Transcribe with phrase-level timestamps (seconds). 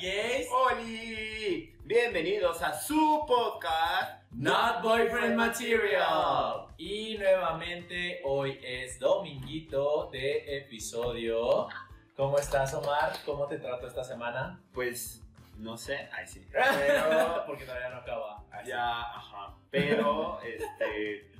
[0.00, 0.48] gays?
[0.50, 1.74] ¡Holi!
[1.84, 6.68] Bienvenidos a su podcast Not Boyfriend Material.
[6.78, 11.68] Y nuevamente hoy es dominguito de episodio.
[12.16, 13.12] ¿Cómo estás, Omar?
[13.26, 14.58] ¿Cómo te trato esta semana?
[14.72, 15.22] Pues,
[15.58, 16.46] no sé, ay sí.
[16.50, 18.42] Pero, porque todavía no acaba.
[18.64, 19.54] Ya, ajá.
[19.70, 21.30] Pero, este,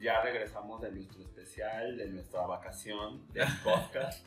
[0.00, 4.24] ya regresamos de nuestro especial, de nuestra vacación del podcast.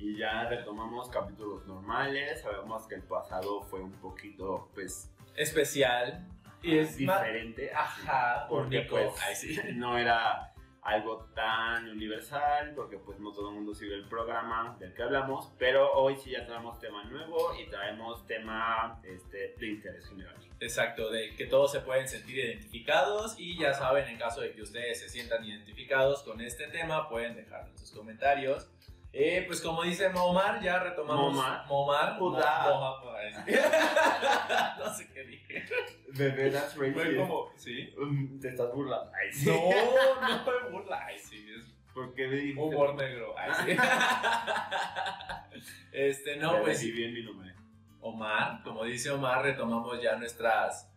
[0.00, 2.40] Y ya retomamos capítulos normales.
[2.40, 6.26] Sabemos que el pasado fue un poquito, pues, Especial.
[6.62, 7.70] Y es más- diferente.
[7.74, 9.58] Ajá, porque pues sí.
[9.74, 14.94] no era algo tan universal porque pues no todo el mundo sigue el programa del
[14.94, 20.08] que hablamos pero hoy sí ya traemos tema nuevo y traemos tema este, de interés
[20.08, 24.52] general Exacto, de que todos se pueden sentir identificados y ya saben, en caso de
[24.52, 28.70] que ustedes se sientan identificados con este tema, pueden dejarlo en sus comentarios.
[29.12, 31.34] Eh, pues como dice Momar, ya retomamos.
[31.34, 31.66] Momar.
[31.66, 32.18] Momar.
[34.78, 35.64] No sé qué dije.
[36.08, 37.92] bebé that's Fue como, ¿sí?
[37.98, 39.50] Um, te estás burlando Ay, sí.
[39.50, 41.04] No, no fue burla.
[41.06, 43.34] Ay, sí, es ¿por qué me dijiste humor negro.
[43.36, 43.76] Ay, sí.
[45.92, 47.52] Este, no, Ya pues decidí bien mi nombre
[48.00, 50.88] Omar, como dice Omar, retomamos ya nuestras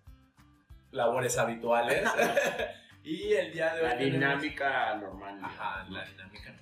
[0.91, 2.03] labores habituales.
[3.03, 3.87] y el día de hoy.
[3.87, 5.97] la tenemos- dinámica normal Ajá, ¿no?
[5.97, 6.55] la dinámica.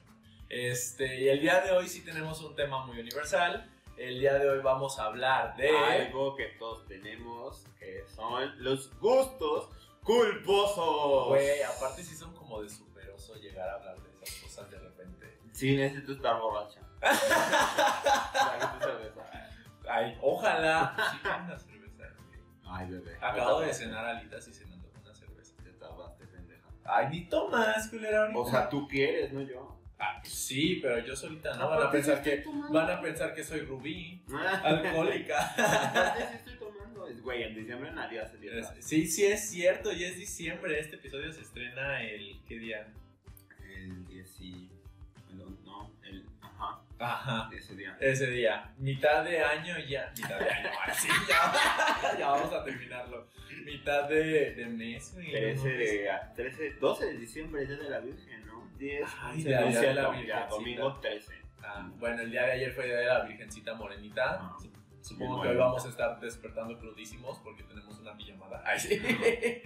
[0.52, 3.71] Este, y el día de hoy sí tenemos un tema muy universal.
[3.95, 5.69] El día de hoy vamos a hablar de.
[5.69, 9.69] algo que todos tenemos que son los gustos
[10.03, 14.79] culposos Güey, aparte sí son como de superoso llegar a hablar de esas cosas de
[14.79, 15.38] repente.
[15.53, 16.81] Sí, necesito estar borracha.
[19.89, 20.97] Ay, ojalá.
[21.11, 22.13] Sí, una cerveza.
[22.66, 23.17] Ay, bebé.
[23.22, 25.55] Acabo de cenar alitas y cenando con una cerveza.
[25.63, 26.67] Te tardaste, pendeja.
[26.83, 28.29] Ay, ni tomas, culera.
[28.35, 29.81] O sea, tú quieres, no yo.
[30.03, 31.69] Ah, sí, pero yo solita no.
[31.69, 34.23] Van a pensar que, van a pensar que soy Rubí,
[34.63, 35.45] alcohólica.
[35.52, 37.07] Aparte sí estoy tomando.
[37.07, 38.73] Es, Güey, en diciembre nadie hace dieta.
[38.79, 40.79] Sí, sí es cierto, ya es diciembre.
[40.79, 42.41] Este episodio se estrena el.
[42.47, 42.88] ¿Qué día?
[43.75, 44.72] El 10 y...
[45.63, 46.25] No, el...
[46.41, 47.50] Ajá, Ajá.
[47.56, 47.95] ese día.
[48.00, 48.73] Ese día.
[48.79, 50.11] Mitad de año ya.
[50.17, 52.16] Mitad de año, sí, ya.
[52.19, 53.28] ya vamos a terminarlo.
[53.66, 55.31] Mitad de, de mes, güey.
[55.31, 56.09] 13 de...
[56.35, 58.50] 13, 12 de diciembre, Día de la Virgen, ¿no?
[58.81, 61.34] 10, Ay, 11, Día de 12, la ya, domingo 13.
[61.64, 64.40] Ah, bueno, el día de ayer fue día de la Virgencita Morenita.
[64.42, 64.58] Ah.
[65.02, 68.64] Supongo que hoy vamos a estar despertando crudísimos porque tenemos una pijamada.
[68.66, 69.00] Ay, sí.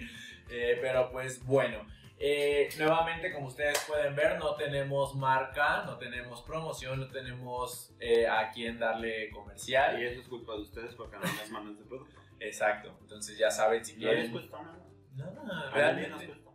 [0.48, 1.84] Eh, pero pues bueno.
[2.20, 8.28] Eh, nuevamente, como ustedes pueden ver, no tenemos marca, no tenemos promoción, no tenemos eh,
[8.28, 10.00] a quién darle comercial.
[10.00, 12.14] Y eso es culpa de ustedes porque no les mandan ese producto.
[12.38, 12.96] Exacto.
[13.00, 14.32] Entonces ya saben si No les quieren.
[14.32, 14.86] cuesta nada.
[15.16, 16.50] Nada, A nadie nos cuesta.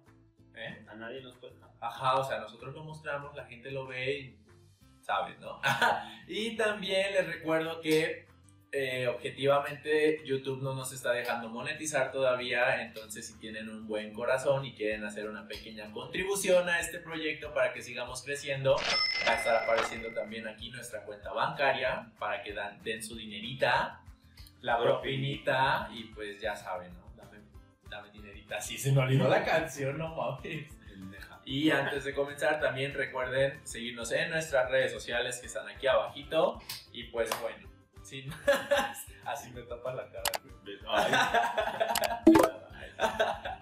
[0.55, 0.85] ¿Eh?
[0.87, 1.60] A nadie nos cuesta.
[1.81, 4.37] Ajá, o sea, nosotros lo mostramos, la gente lo ve y
[5.01, 5.59] sabes, ¿no?
[6.27, 8.27] y también les recuerdo que
[8.71, 14.63] eh, objetivamente YouTube no nos está dejando monetizar todavía, entonces si tienen un buen corazón
[14.63, 18.75] y quieren hacer una pequeña contribución a este proyecto para que sigamos creciendo,
[19.27, 24.01] va a estar apareciendo también aquí nuestra cuenta bancaria para que dan, den su dinerita,
[24.61, 27.11] la propinita y pues ya saben, ¿no?
[27.17, 27.39] Dame,
[27.89, 30.80] dame dinerita, sí se me olvidó la canción, no mames.
[31.45, 36.59] Y antes de comenzar, también recuerden seguirnos en nuestras redes sociales que están aquí abajito.
[36.91, 37.67] Y pues bueno,
[38.03, 40.31] sin más, así me tapa la cara.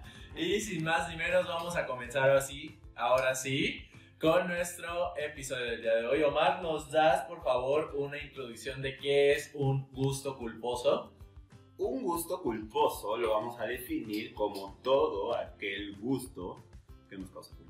[0.36, 3.84] Y sin más ni menos, vamos a comenzar así, ahora sí,
[4.18, 6.22] con nuestro episodio del día de hoy.
[6.22, 11.12] Omar, ¿nos das por favor una introducción de qué es un gusto culposo?
[11.78, 16.62] Un gusto culposo lo vamos a definir como todo aquel gusto
[17.08, 17.69] que nos causa culpa.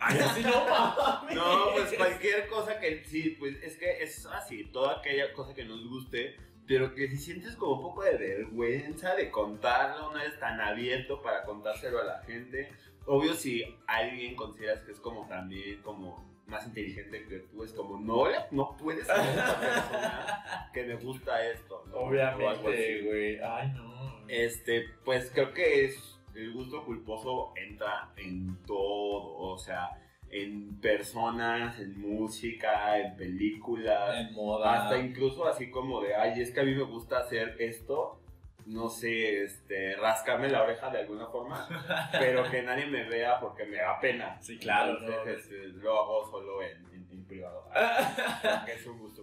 [0.00, 1.36] Ay, así no mames.
[1.36, 5.64] No, pues cualquier cosa que sí, pues es que es así, toda aquella cosa que
[5.64, 6.36] nos guste,
[6.66, 11.20] pero que si sientes como un poco de vergüenza de contarlo, no eres tan abierto
[11.22, 12.70] para contárselo a la gente.
[13.06, 17.98] Obvio si alguien consideras que es como también como más inteligente que tú, es como
[17.98, 21.84] no, no puedes ser esta persona que me gusta esto.
[21.92, 23.38] Obviamente, güey.
[23.40, 24.28] Ay, no.
[24.28, 29.90] Este, pues creo que es el gusto culposo entra en todo, o sea,
[30.30, 34.84] en personas, en música, en películas, En moda.
[34.84, 38.20] hasta incluso así como de, ay, es que a mí me gusta hacer esto,
[38.66, 41.66] no sé, este, rascarme la oreja de alguna forma,
[42.12, 44.40] pero que nadie me vea porque me da pena.
[44.40, 45.56] Sí, claro, Entonces, ¿no?
[45.56, 49.19] este, lo hago solo en, en- en privado, porque es un gusto.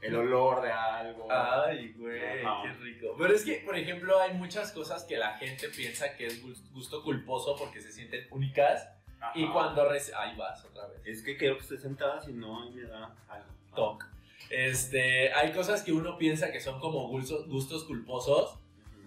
[0.00, 1.28] El olor de algo.
[1.30, 2.62] Ay, güey, Ajá.
[2.62, 3.14] qué rico.
[3.18, 6.62] Pero es que, por ejemplo, hay muchas cosas que la gente piensa que es gus-
[6.72, 8.88] gusto culposo porque se sienten únicas.
[9.34, 9.52] Y Ajá.
[9.52, 9.90] cuando...
[9.90, 11.00] reci- Ahí vas otra vez.
[11.04, 13.48] Es que quiero que esté sentada, si no, a mí me da algo.
[13.74, 14.04] Toc.
[14.48, 18.58] Este, hay cosas que uno piensa que son como gustos, gustos culposos,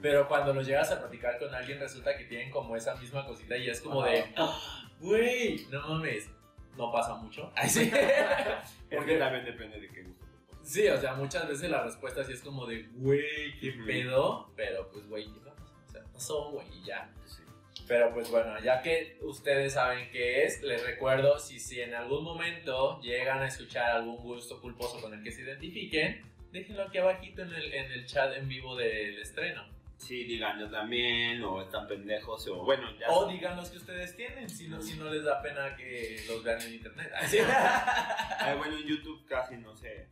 [0.01, 3.57] pero cuando los llegas a platicar con alguien resulta que tienen como esa misma cosita
[3.57, 4.57] y es como de, "Ah,
[4.99, 6.29] güey, no mames,
[6.77, 7.51] no pasa mucho.
[8.89, 10.22] Porque también depende de qué gusto.
[10.63, 14.89] Sí, o sea, muchas veces la respuesta sí es como de, güey, qué pedo, pero
[14.91, 15.63] pues, güey, ¿qué pasó?
[15.87, 17.09] O sea, pasó, güey, y ya.
[17.25, 17.43] Sí.
[17.87, 22.23] Pero pues bueno, ya que ustedes saben qué es, les recuerdo si, si en algún
[22.23, 26.21] momento llegan a escuchar algún gusto culposo con el que se identifiquen,
[26.53, 29.65] déjenlo aquí abajito en el, en el chat en vivo del estreno.
[29.97, 33.09] Sí, digan yo también, o están pendejos, o bueno, ya.
[33.09, 36.43] O digan los que ustedes tienen, si no, si no les da pena que los
[36.43, 37.11] vean en internet.
[38.39, 40.07] Ay, bueno, en YouTube casi no sé.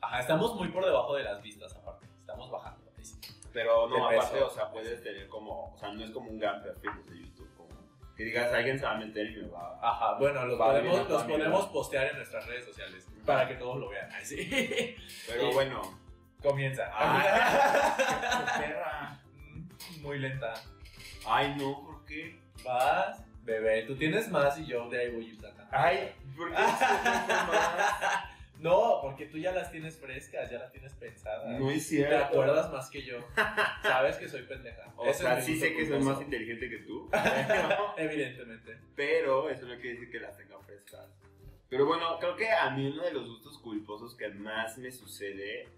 [0.00, 2.80] Ajá, estamos muy por debajo de las vistas aparte, estamos bajando.
[3.00, 3.18] sí.
[3.52, 6.62] Pero no, aparte, o sea, puedes tener como, o sea, no es como un gran
[6.62, 7.70] perfil de YouTube, como
[8.16, 9.90] que digas, alguien se va a meter y me va a...
[9.90, 13.88] Ajá, bueno, los podemos, los podemos postear en nuestras redes sociales para que todos lo
[13.88, 14.08] vean.
[14.22, 14.96] Sí.
[15.26, 15.82] Pero bueno,
[16.42, 16.90] Comienza.
[16.92, 18.56] Ah.
[18.58, 19.20] perra.
[19.36, 20.54] Mm, Muy lenta.
[21.26, 22.40] Ay, no, ¿por qué?
[22.64, 25.70] Vas, bebé, tú tienes más y yo de ahí voy a ir sacando.
[25.70, 26.80] Ay, ¿por qué más?
[28.60, 31.58] No, porque tú ya las tienes frescas, ya las tienes pensadas.
[31.58, 32.24] No es Te cierto.
[32.26, 33.18] acuerdas más que yo.
[33.82, 34.92] Sabes que soy pendeja.
[34.96, 37.08] O Ese sea, sí sé que soy más inteligente que tú,
[37.48, 38.76] pero, Evidentemente.
[38.94, 41.08] pero eso no quiere decir que las tenga frescas.
[41.68, 45.68] Pero bueno, creo que a mí uno de los gustos culposos que más me sucede,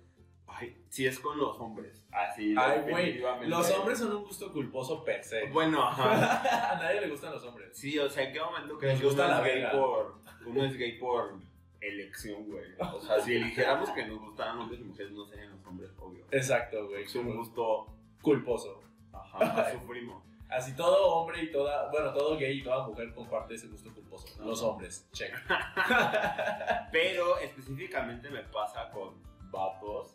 [0.47, 2.07] ay, sí es con los hombres.
[2.11, 2.95] Así, Ay, güey.
[2.95, 3.49] definitivamente.
[3.49, 5.45] Los hombres son un gusto culposo per se.
[5.51, 6.73] Bueno, ajá.
[6.73, 7.77] A nadie le gustan los hombres.
[7.79, 10.15] Sí, o sea, ¿en qué momento crees que gusta uno la es gay por
[10.47, 11.35] uno es gay por
[11.83, 12.65] elección, güey?
[12.95, 16.25] O sea, si eligiéramos que nos gustaran hombres y mujeres, no serían los hombres, obvio.
[16.31, 17.05] Exacto, güey.
[17.05, 17.87] Es un gusto,
[18.23, 18.81] Culposo.
[19.13, 20.23] ajá, sufrimos.
[20.49, 24.27] Así todo hombre y toda, bueno, todo gay y toda mujer comparte ese gusto culposo.
[24.45, 25.33] Los hombres, check.
[26.93, 29.15] Pero específicamente me pasa con
[29.51, 30.15] vatos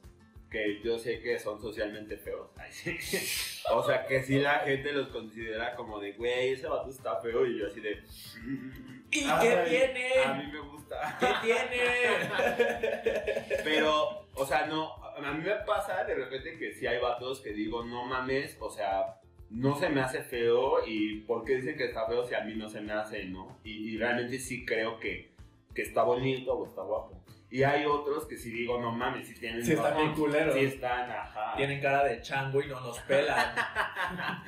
[0.50, 2.50] que yo sé que son socialmente feos.
[2.70, 2.98] Sí.
[3.72, 7.46] O sea, que si la gente los considera como de, güey, ese vato está feo
[7.46, 8.02] y yo así de...
[9.12, 10.24] ¿Y "Ay, qué tiene?
[10.24, 11.18] A mí me gusta.
[11.20, 11.84] ¿Qué tiene?
[13.64, 17.52] Pero, o sea, no, a mí me pasa de repente que si hay vatos que
[17.52, 21.86] digo, no mames, o sea, no se me hace feo y ¿por qué dicen que
[21.86, 23.60] está feo si a mí no se me hace, no?
[23.64, 25.32] Y, y realmente sí creo que,
[25.74, 27.22] que está bonito o está guapo.
[27.50, 30.54] Y hay otros que sí digo, no mames, si tienen Sí, están bien culeros.
[30.54, 31.54] Sí están, ajá.
[31.56, 33.56] Tienen cara de chango y no nos pelan.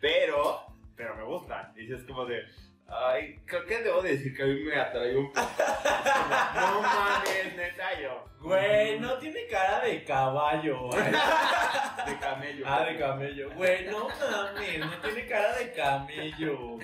[0.00, 0.66] Pero,
[0.96, 1.72] pero me gustan.
[1.76, 2.42] Y es como de,
[2.86, 5.48] ay, creo que debo decir que a mí me atrae un poco.
[6.54, 8.24] No mames, neta yo.
[8.40, 10.90] Güey, no tiene cara de caballo.
[12.06, 12.64] De camello.
[12.68, 13.50] Ah, de camello.
[13.54, 16.78] Güey, no mames, no tiene cara de camello.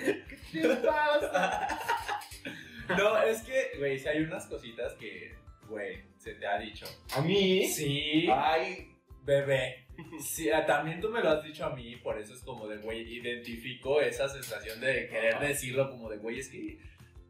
[0.51, 1.69] ¿Qué pasa?
[2.97, 5.35] No, es que, güey, si hay unas cositas que,
[5.71, 6.87] güey, se te ha dicho.
[7.17, 7.65] ¿A mí?
[7.67, 8.89] Sí, Ay,
[9.23, 9.87] bebé.
[10.21, 12.79] Sí, ah, también tú me lo has dicho a mí, por eso es como de,
[12.79, 15.45] güey, identifico esa sensación de querer Ajá.
[15.45, 16.79] decirlo como de, güey, es que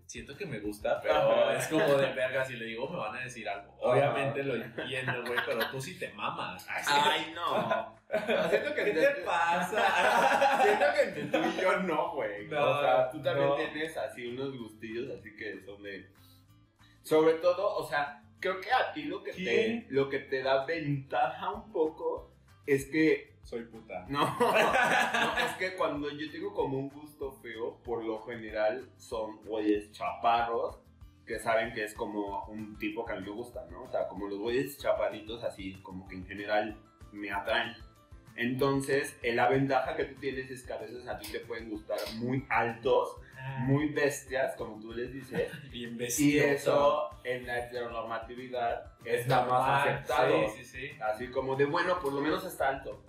[0.07, 1.57] siento que me gusta, pero Ajá.
[1.57, 3.75] es como de verga, si le digo me van a decir algo.
[3.81, 6.65] Obviamente lo entiendo, güey, pero tú sí te mamas.
[6.69, 6.93] Ay, sí.
[6.95, 7.97] ay, no.
[8.51, 10.63] Siento que ¿Qué entre- te pasa?
[10.63, 12.47] Siento que entre tú y yo no, güey.
[12.47, 13.55] No, o sea, tú también no.
[13.57, 16.09] tienes así unos gustillos, así que son de.
[17.03, 20.65] Sobre todo, o sea, creo que a ti lo que, te, lo que te da
[20.65, 22.33] ventaja un poco
[22.67, 23.39] es que.
[23.43, 24.07] Soy puta.
[24.09, 29.45] No, no, es que cuando yo tengo como un gusto feo, por lo general son
[29.45, 30.81] güeyes chaparros
[31.27, 33.85] que saben que es como un tipo que a mí me gusta, ¿no?
[33.85, 36.77] O sea, como los güeyes chaparritos así, como que en general
[37.13, 37.77] me atraen.
[38.35, 41.71] Entonces, eh, la ventaja que tú tienes es que a veces a ti te pueden
[41.71, 43.17] gustar muy altos,
[43.61, 50.49] muy bestias, como tú les dices, bien y eso en la heteronormatividad está más aceptado.
[50.49, 50.91] Sí, sí, sí.
[51.01, 53.03] Así como de, bueno, por lo menos está alto.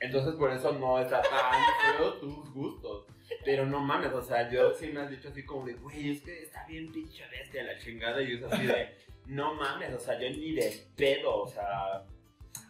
[0.00, 1.30] Entonces por eso no está tan
[1.96, 3.06] feo tus gustos.
[3.44, 6.22] Pero no mames, o sea, yo sí me has dicho así como de, güey, es
[6.22, 8.22] que está bien pinche bestia la chingada.
[8.22, 12.04] Y es así de, no mames, o sea, yo ni de pedo, o sea,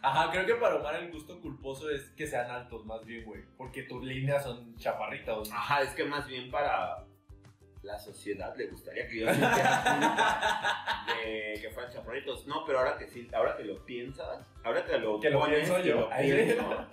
[0.01, 3.41] Ajá, creo que para Omar el gusto culposo es que sean altos, más bien, güey.
[3.57, 5.51] Porque tus líneas son chaparritas.
[5.51, 7.03] ajá, es que más bien para
[7.81, 9.33] la sociedad le gustaría que yo de
[11.61, 12.45] que fueran chaparritos.
[12.47, 15.59] No, pero ahora que sí, ahora que lo piensas, ahora que lo Que lo pones
[15.59, 15.99] pienso y yo.
[16.01, 16.87] lo pienso,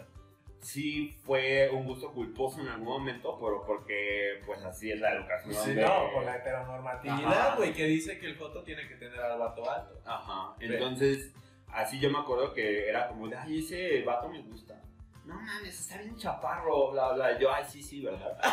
[0.60, 5.54] sí fue un gusto culposo en algún momento, pero porque pues así es la educación.
[5.54, 9.20] Sí, de- no, por la heteronormatividad, güey, que dice que el foto tiene que tener
[9.20, 10.00] al vato alto.
[10.04, 11.32] Ajá, entonces
[11.76, 14.80] así yo me acuerdo que era como de, ay, ese vato me gusta.
[15.24, 17.38] no mames, está bien chaparro, bla, bla.
[17.38, 18.38] Yo, ay, sí, sí, ¿verdad?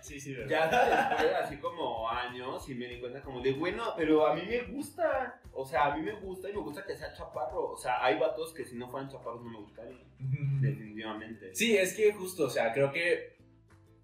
[0.00, 0.70] Sí, sí, ¿verdad?
[0.70, 4.40] Ya después, así como años, y me di cuenta como de, bueno, pero a mí
[4.48, 5.38] me gusta.
[5.52, 7.72] O sea, a mí me gusta y me gusta que sea chaparro.
[7.72, 9.98] O sea, hay vatos que si no fueran chaparros no me gustaría.
[10.60, 11.54] Definitivamente.
[11.54, 13.36] Sí, es que justo, o sea, creo que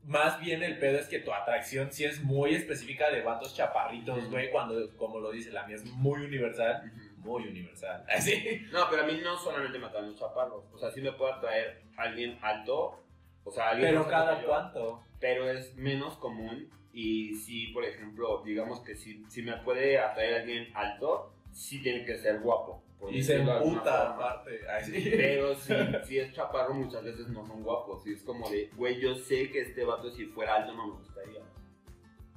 [0.04, 4.30] más bien el pedo es que tu atracción sí es muy específica de vatos chaparritos,
[4.30, 7.03] güey, cuando, como lo dice, la mía es muy universal, Ujú.
[7.25, 8.04] Muy universal.
[8.09, 8.62] Así.
[8.73, 10.64] No, pero a mí no solamente me atraen los chaparros.
[10.73, 13.00] O sea, sí me puede atraer alguien alto.
[13.45, 15.02] O sea, alguien Pero cada cuánto.
[15.21, 16.71] Pero es menos común.
[16.93, 22.04] Y sí, por ejemplo, digamos que si, si me puede atraer alguien alto, sí tiene
[22.04, 22.83] que ser guapo.
[23.11, 24.61] Y se emputa aparte.
[24.85, 25.11] Sí.
[25.16, 28.07] Pero si, si es chaparro, muchas veces no son guapos.
[28.07, 30.93] Y es como de, güey, yo sé que este vato, si fuera alto, no me
[30.95, 31.43] gustaría.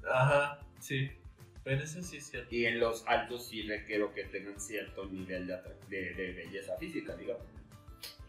[0.10, 1.12] Ajá, sí.
[1.68, 2.56] Pero eso sí es cierto.
[2.56, 5.58] Y en los altos sí requiero que tengan cierto nivel de,
[5.90, 7.44] de, de belleza física, digamos.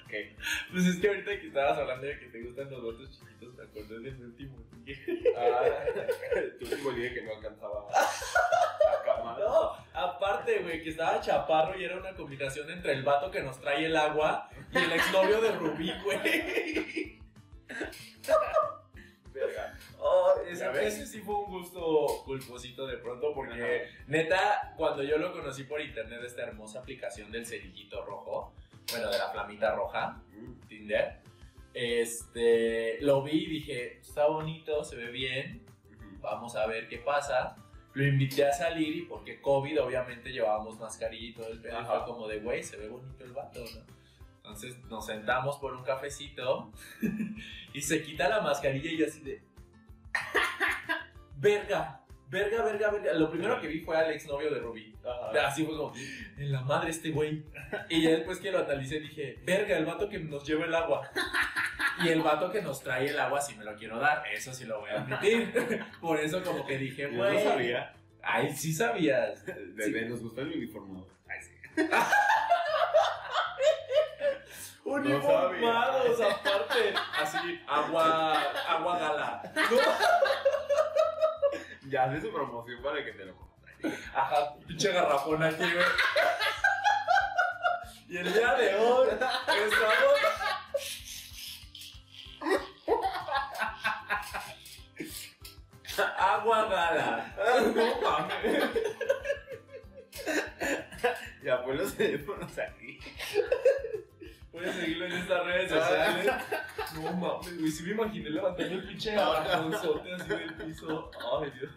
[0.09, 0.35] Que
[0.73, 3.63] Pues es que ahorita que estabas hablando de que te gustan los vatos chiquitos, me
[3.63, 5.23] acordé de mi último ligue.
[5.37, 5.63] Ah,
[6.59, 9.39] tu último ligue que no alcanzaba la cama.
[9.39, 13.61] No, aparte, güey, que estaba chaparro y era una combinación entre el vato que nos
[13.61, 17.21] trae el agua y el exnovio de Rubí, güey.
[20.49, 25.65] Ese, ese sí fue un gusto culposito de pronto porque neta, cuando yo lo conocí
[25.65, 28.55] por internet, esta hermosa aplicación del cerillito rojo,
[28.91, 30.69] bueno, de la flamita roja, Mm.
[30.69, 31.21] Tinder,
[31.75, 35.65] este, lo vi y dije, está bonito, se ve bien,
[36.21, 37.57] vamos a ver qué pasa.
[37.95, 41.85] Lo invité a salir y porque COVID obviamente llevábamos mascarilla y todo el pedo.
[41.85, 43.99] Fue como de, güey, se ve bonito el vato, ¿no?
[44.37, 46.73] Entonces nos sentamos por un cafecito
[47.75, 49.43] y se quita la mascarilla y yo así de...
[51.37, 53.13] Verga, verga, verga, verga.
[53.15, 54.95] Lo primero que vi fue al exnovio de Rubí.
[55.47, 55.93] Así fue como,
[56.37, 57.45] en la madre este güey.
[57.89, 61.09] Y ya después que lo analicé dije, verga, el vato que nos lleva el agua.
[62.05, 64.65] Y el vato que nos trae el agua sí me lo quiero dar, eso sí
[64.65, 65.53] lo voy a admitir.
[66.01, 67.35] Por eso como que dije, Yo güey.
[67.35, 67.95] no sabía.
[68.23, 69.45] Ay, sí sabías.
[69.75, 71.09] Bebé, nos gusta el uniformado.
[71.29, 71.83] Ay, sí.
[74.89, 76.95] Uniformados aparte.
[77.21, 79.43] Así, agua, agua gala.
[79.55, 79.63] No.
[81.89, 83.95] Ya hace su promoción para que te lo compres.
[84.15, 85.87] Ajá, pinche garrafón aquí, güey.
[88.09, 89.41] Y el día de hoy estamos.
[96.19, 97.35] Agua gala.
[97.75, 98.65] No mames.
[101.43, 102.99] Ya pon los teléfonos aquí.
[104.51, 106.33] Puedes seguirlo en estas redes sociales.
[106.95, 107.71] No mames, güey.
[107.71, 111.11] Si me imaginé levantando el pinche garrafonzote así del piso.
[111.39, 111.71] Ay, Dios.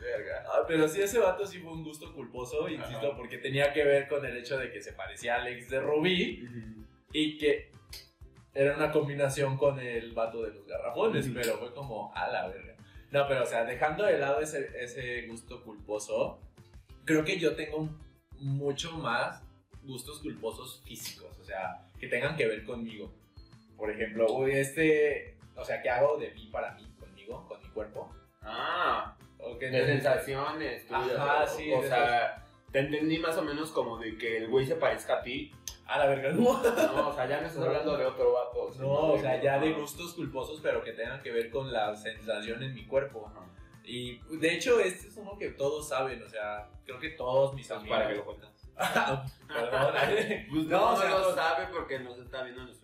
[0.00, 0.44] Verga.
[0.46, 3.16] Ah, pero sí, ese vato sí fue un gusto culposo, insisto, Ajá.
[3.16, 6.48] porque tenía que ver con el hecho de que se parecía al ex de Rubí
[7.12, 7.72] y que
[8.54, 12.76] era una combinación con el vato de los garrafones, pero fue como a la verga.
[13.10, 16.40] No, pero o sea, dejando de lado ese, ese gusto culposo,
[17.04, 17.88] creo que yo tengo
[18.38, 19.42] mucho más
[19.84, 23.10] gustos culposos físicos, o sea, que tengan que ver conmigo.
[23.76, 27.68] Por ejemplo, uy, este, o sea, ¿qué hago de mí para mí, conmigo, con mi
[27.68, 28.10] cuerpo?
[28.42, 30.86] Ah, O que de sensaciones.
[30.86, 34.66] tuyas, Ajá, sí, O sea, te entendí más o menos como de que el güey
[34.66, 35.52] se parezca a ti.
[35.86, 36.62] A la verga, no.
[36.62, 38.72] No, o sea, ya no estás hablando de otro vato.
[38.72, 41.94] sino No, o sea, ya de gustos culposos, pero que tengan que ver con la
[41.94, 43.26] sensación en mi cuerpo.
[43.30, 43.44] Ajá.
[43.84, 47.70] Y de hecho, este es uno que todos saben, o sea, creo que todos mis
[47.70, 47.98] amigos.
[47.98, 48.50] Para que lo cuentas.
[49.48, 49.92] Perdón.
[50.50, 52.83] Pues No, no, sea, lo no- sabe porque nos está viendo nuestro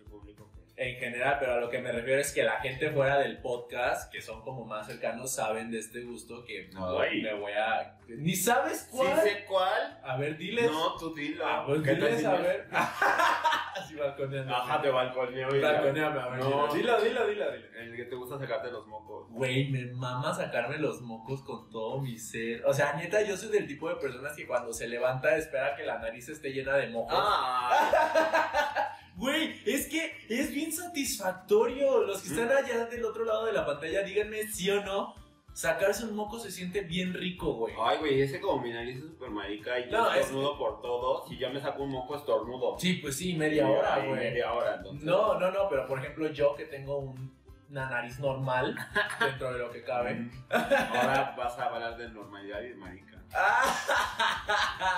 [0.83, 4.11] En general, pero a lo que me refiero es que la gente fuera del podcast,
[4.11, 7.21] que son como más cercanos, saben de este gusto que Ay.
[7.21, 7.99] me voy a.
[8.07, 9.21] Ni sabes Sí cuál.
[9.21, 9.99] sé cuál.
[10.03, 10.71] A ver, diles.
[10.71, 11.45] No, tú dilo.
[11.45, 12.41] Ah, pues ¿Qué tal diles a no?
[12.41, 12.67] ver.
[13.75, 14.55] Así balconeando.
[14.55, 15.49] Ajá, te balconeo.
[15.61, 16.39] Balconeame, a ver.
[16.39, 16.73] No.
[16.73, 17.65] Dilo, dilo, dilo, dilo.
[17.79, 19.29] El que te gusta sacarte los mocos.
[19.29, 22.65] Güey, me mama sacarme los mocos con todo mi ser.
[22.65, 25.83] O sea, neta, yo soy del tipo de personas que cuando se levanta espera que
[25.85, 27.13] la nariz esté llena de mocos.
[27.15, 32.01] Ah, Güey, es que es bien satisfactorio.
[32.03, 35.15] Los que están allá del otro lado de la pantalla, díganme sí o no.
[35.53, 37.73] Sacarse un moco se siente bien rico, güey.
[37.83, 40.81] Ay, güey, ese como mi nariz es súper marica y yo No, es- estornudo por
[40.81, 41.27] todo.
[41.27, 42.79] Si ya me saco un moco, estornudo.
[42.79, 44.19] Sí, pues sí, media hora, Ay, güey.
[44.21, 45.03] Media hora, entonces.
[45.03, 47.35] No, no, no, pero por ejemplo, yo que tengo un-
[47.69, 48.75] una nariz normal
[49.19, 50.13] dentro de lo que cabe.
[50.13, 50.31] Mm.
[50.51, 53.21] Ahora vas a hablar de normalidad y de marica.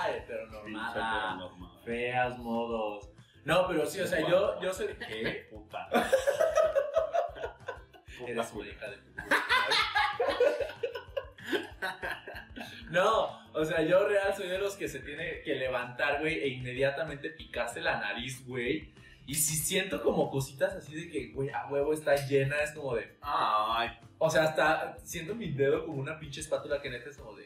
[0.04, 1.34] Pinche Heteronormada.
[1.36, 1.70] normal.
[1.84, 3.08] Feas modos.
[3.44, 4.88] No, pero sí, o sea, yo, yo soy.
[5.06, 5.46] ¿Qué?
[5.50, 5.88] Puta.
[8.26, 9.26] Eres una hija de puta.
[12.90, 16.48] No, o sea, yo real soy de los que se tiene que levantar, güey, e
[16.48, 18.92] inmediatamente picarse la nariz, güey.
[19.26, 22.94] Y si siento como cositas así de que, güey, a huevo está llena, es como
[22.94, 23.16] de.
[23.20, 27.34] Ay, O sea, hasta siento mi dedo como una pinche espátula que neta es como
[27.34, 27.43] de.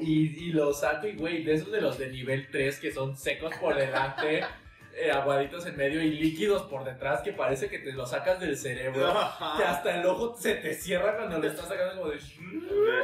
[0.00, 3.16] Y, y lo saco y, güey, de esos de los de nivel 3 que son
[3.16, 4.44] secos por delante,
[4.94, 8.56] eh, aguaditos en medio y líquidos por detrás que parece que te lo sacas del
[8.56, 9.12] cerebro.
[9.56, 12.18] Que hasta el ojo se te cierra cuando lo estás sacando como de...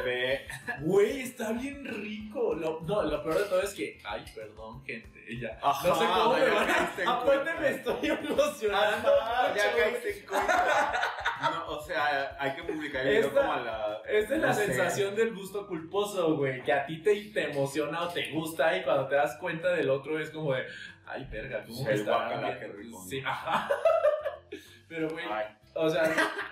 [0.01, 0.47] bebé.
[0.81, 2.53] Güey, está bien rico.
[2.55, 3.99] Lo, no, lo peor de todo es que...
[4.03, 5.23] Ay, perdón, gente.
[5.27, 5.59] Ella.
[5.61, 7.13] Ajá, no sé cómo me ya van a...
[7.13, 9.09] Aparte me estoy emocionando.
[9.21, 11.01] Ajá, ya caíste en cuenta.
[11.41, 14.01] No, o sea, hay que publicar el video como a la.
[14.07, 14.65] Esta es la sé.
[14.65, 16.61] sensación del gusto culposo, güey.
[16.63, 19.89] Que a ti te, te emociona o te gusta y cuando te das cuenta del
[19.89, 20.65] otro es como de...
[21.05, 22.59] Ay, verga, ¿cómo está.
[23.07, 23.69] Sí, ajá.
[24.89, 25.45] Pero, güey, Ay,
[25.81, 26.03] O sea,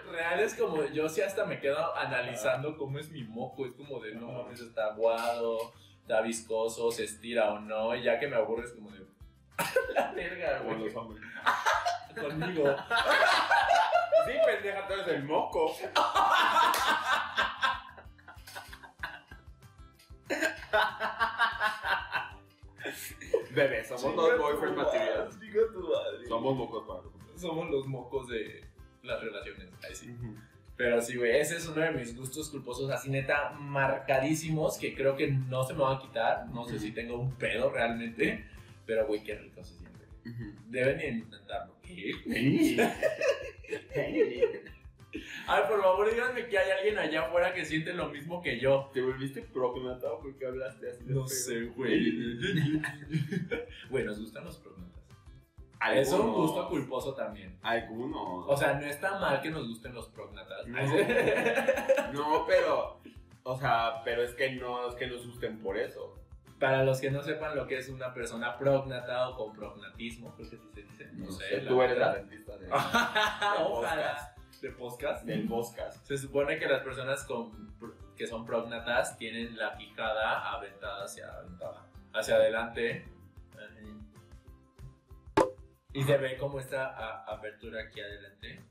[0.10, 4.00] real es como, yo sí hasta me quedo analizando cómo es mi moco, es como
[4.00, 8.38] de, no mames, está aguado, está viscoso, se estira o no, y ya que me
[8.38, 9.06] aburre es como de,
[9.94, 11.22] la verga, como güey, los hombres.
[12.22, 12.76] conmigo.
[14.26, 15.76] Sí, pendeja, tú eres el moco.
[23.52, 26.28] Bebé, somos dos boyfriend madre.
[26.30, 27.38] Somos mocos para.
[27.38, 28.67] Somos los mocos de
[29.04, 30.16] las relaciones, ahí sí.
[30.76, 35.16] Pero sí, güey, ese es uno de mis gustos culposos, así neta, marcadísimos, que creo
[35.16, 38.46] que no se me van a quitar, no sé si tengo un pedo realmente,
[38.86, 40.06] pero güey, qué rico se siente.
[40.68, 41.76] Deben intentarlo.
[41.82, 42.12] ¿Qué?
[45.48, 48.92] Ay, por favor, díganme que hay alguien allá afuera que siente lo mismo que yo.
[48.94, 52.38] ¿Te volviste prognatado porque hablaste así de No sé, güey.
[53.90, 55.02] Güey, nos gustan los prognatas.
[55.80, 56.08] Algunos.
[56.08, 57.58] Es un gusto culposo también.
[57.62, 58.46] Algunos.
[58.48, 60.66] O sea, no está mal que nos gusten los prognatas.
[60.68, 60.80] No.
[62.14, 63.00] no, pero.
[63.44, 66.16] O sea, pero es que no es que nos gusten por eso.
[66.60, 70.50] Para los que no sepan lo que es una persona prognata o con prognatismo, creo
[70.50, 71.10] que así se dice.
[71.14, 71.60] No, sé.
[71.62, 72.68] Tú eres la dentista de,
[73.64, 74.34] Ojalá.
[74.62, 75.24] ¿De podcast?
[75.24, 76.04] del podcast.
[76.08, 77.78] Se supone que las personas con,
[78.16, 83.06] que son prognatas tienen la quijada aventada hacia, aventada hacia adelante.
[85.94, 88.62] Y se ve como esta a- apertura aquí adelante.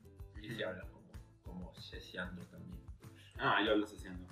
[0.41, 1.11] Y se habla como,
[1.43, 2.79] como ceseando también.
[3.37, 4.27] Ah, yo lo estoy haciendo.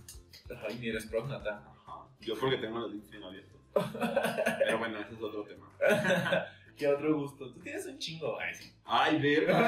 [0.67, 1.57] Ay, ni eres prognata.
[1.57, 2.07] Ajá.
[2.21, 3.59] Yo porque tengo los dientes bien abiertos.
[4.59, 5.67] Pero bueno, ese es otro tema.
[6.77, 7.51] ¿Qué otro gusto?
[7.53, 8.39] Tú tienes un chingo.
[8.39, 8.73] Ay, sí.
[8.85, 9.67] Ay, verga.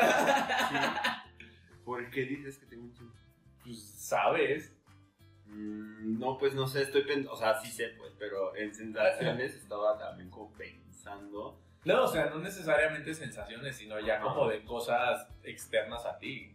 [0.69, 0.75] Sí.
[1.85, 3.13] ¿Por qué dices que tengo un chingo?
[3.63, 4.73] Pues sabes.
[5.45, 9.55] Mm, no, pues no sé, estoy pensando, o sea, sí sé, pues, pero en sensaciones
[9.55, 11.57] estaba también como pensando.
[11.87, 16.53] No, o sea, no necesariamente sensaciones, sino ya como de cosas externas a ti.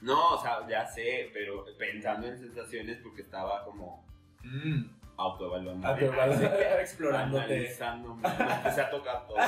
[0.00, 4.04] No, o sea, ya sé, pero pensando en sensaciones porque estaba como
[4.42, 4.84] Mm.
[5.16, 5.86] autoevaluando.
[5.88, 6.00] Vas
[6.80, 7.44] explorándote.
[7.44, 9.38] Analizándome, me empecé a tocar todo.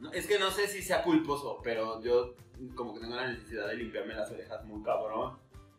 [0.00, 2.34] No, es que no sé si sea culposo, pero yo
[2.74, 5.38] como que tengo la necesidad de limpiarme las orejas muy cabrón.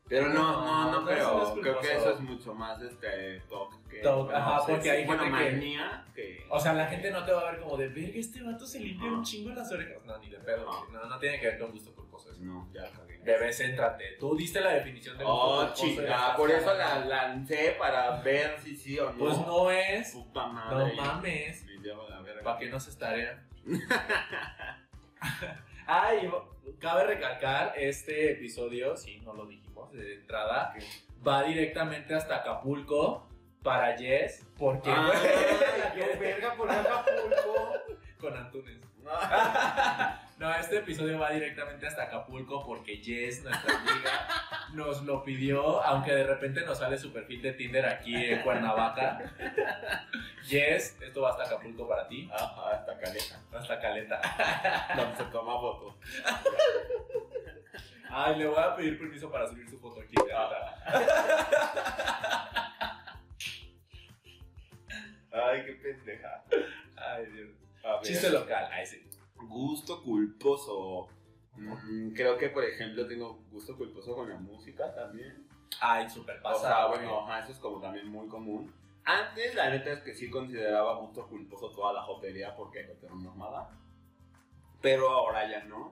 [0.10, 3.78] Pero no, no, no, No, pero no creo que eso es mucho más este toque
[3.90, 7.10] que Toc, ajá, no porque hay bueno, gente que- manía que O sea, la gente
[7.10, 9.72] no te va a ver como de, verga, este vato se limpia un chingo las
[9.72, 10.04] orejas.
[10.06, 10.66] No, ni de pedo.
[10.92, 12.42] No, no tiene que ver con gusto culposo eso.
[12.42, 13.18] no, ya cagué.
[13.24, 14.18] Bebé, céntrate.
[14.20, 18.20] Tú diste la definición de gusto Oh, culposo la chica, por eso la lancé para
[18.22, 19.18] ver si sí o no.
[19.18, 20.12] Pues no es.
[20.12, 20.96] Puta No madre.
[20.98, 21.64] mames.
[21.66, 22.44] Me llevo la verga.
[22.44, 23.42] ¿Para qué no se tarea?
[25.88, 26.30] Ay,
[26.80, 30.74] cabe recalcar, este episodio, sí, no lo dijimos de entrada,
[31.26, 33.28] va directamente hasta Acapulco
[33.62, 35.12] para Jess, porque Ah,
[35.96, 37.74] que- verga por Acapulco.
[38.20, 38.80] con Antunes.
[40.44, 44.28] No, este episodio va directamente hasta Acapulco porque Jess, nuestra amiga,
[44.74, 49.22] nos lo pidió, aunque de repente nos sale su perfil de Tinder aquí en Cuernavaca.
[50.44, 53.40] Jess, esto va hasta Acapulco para ti, Ajá, hasta caleta.
[53.54, 54.20] hasta Caleta.
[54.98, 55.98] Donde se toma foto.
[58.10, 60.16] Ay, le voy a pedir permiso para subir su foto aquí.
[65.32, 66.44] Ay, qué pendeja.
[66.98, 67.50] Ay, Dios.
[68.04, 69.10] Chiste local, ay, sí.
[69.54, 71.08] Gusto culposo.
[71.56, 75.48] Mm, creo que, por ejemplo, tengo gusto culposo con la música también.
[75.80, 76.90] Ay, súper O sea, pasado.
[76.90, 78.74] bueno, ajá, eso es como también muy común.
[79.06, 83.70] Antes, la neta es que sí consideraba gusto culposo toda la jotería porque heteronormada.
[84.82, 85.92] Pero ahora ya no.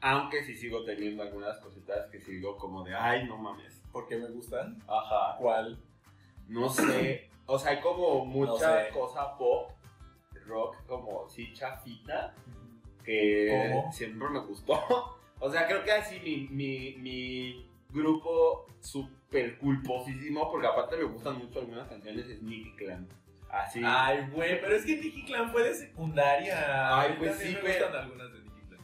[0.00, 3.82] Aunque sí sigo teniendo algunas cositas que sigo como de, ay, no mames.
[3.92, 4.82] ¿Por qué me gustan?
[4.88, 5.36] Ajá.
[5.38, 5.78] ¿Cuál?
[6.48, 7.30] No sé.
[7.46, 8.90] O sea, hay como mucha sé.
[8.92, 9.70] cosa pop,
[10.46, 12.34] rock, como sí chafita,
[13.02, 13.92] que ¿Cómo?
[13.92, 15.18] siempre me gustó.
[15.44, 21.36] O sea, creo que así mi, mi, mi grupo súper culposísimo, porque aparte me gustan
[21.36, 23.08] mucho algunas canciones, es Nicky Clan.
[23.50, 23.82] Así.
[23.84, 26.96] Ay, güey, pero es que Nicky Clan fue de secundaria.
[26.96, 28.80] Ay, pues sí, me pero- gustan algunas de Nicky Clan.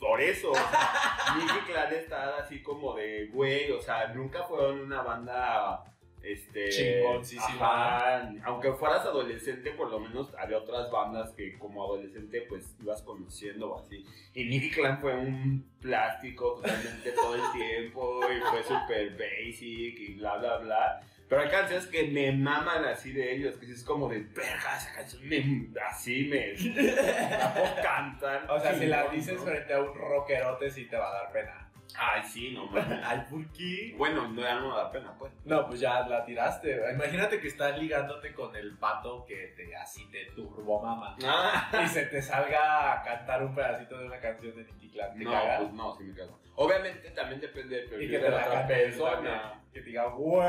[0.00, 0.50] Por eso.
[0.50, 5.84] o sea, Nicky Clan está así como de, güey, o sea, nunca fueron una banda.
[6.26, 6.68] Este.
[6.70, 7.98] Chingoncísima.
[7.98, 13.02] ajá, Aunque fueras adolescente, por lo menos había otras bandas que como adolescente pues ibas
[13.02, 14.04] conociendo o así.
[14.34, 20.14] Y Nicky Clan fue un plástico totalmente todo el tiempo y fue súper basic y
[20.14, 21.02] bla, bla, bla.
[21.28, 24.92] Pero hay canciones que me maman así de ellos, que es como de, verga, esa
[24.94, 28.46] canción me, así me, la puedo cantar.
[28.50, 31.65] O sea, si la dices frente a un rockerote, sí te va a dar pena.
[31.98, 33.00] Ay, sí, no mames.
[33.04, 33.94] Ay, ¿por qué?
[33.96, 35.32] Bueno, no, ya no me da pena, pues.
[35.44, 36.78] No, pues ya la tiraste.
[36.92, 41.16] Imagínate que estás ligándote con el pato que te así te turbo mama.
[41.24, 45.16] Ah, Y se te salga a cantar un pedacito de una canción de Nicky Clan.
[45.16, 45.60] ¿Te no, cagas?
[45.62, 46.38] pues no, sí me cago.
[46.58, 49.62] Obviamente también depende del y perfil que de te la la otra persona.
[49.72, 50.48] Que te diga, güey,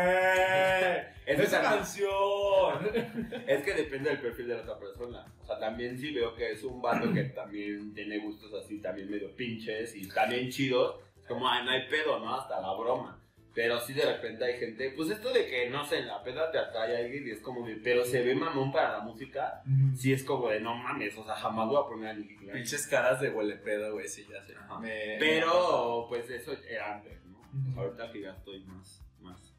[1.25, 3.43] Es esa canción.
[3.47, 5.25] es que depende del perfil de la otra persona.
[5.41, 9.09] O sea, también sí veo que es un vato que también tiene gustos así, también
[9.11, 10.95] medio pinches y también chidos.
[11.27, 12.33] Como, ay, no hay pedo, ¿no?
[12.35, 13.21] Hasta la broma.
[13.53, 16.51] Pero sí de repente hay gente, pues esto de que, no sé, en la peda
[16.51, 19.63] te atrae a alguien y es como de, pero se ve mamón para la música.
[19.95, 22.53] Sí es como de, no mames, o sea, jamás voy a poner a Nicky Clan.
[22.55, 24.53] Pinches caras de huele pedo, güey, sí, ya sé.
[24.55, 24.77] Ajá.
[24.77, 27.39] Me- Pero, pues eso era antes, ¿no?
[27.39, 27.79] Ujú.
[27.81, 29.55] Ahorita que ya estoy más, más,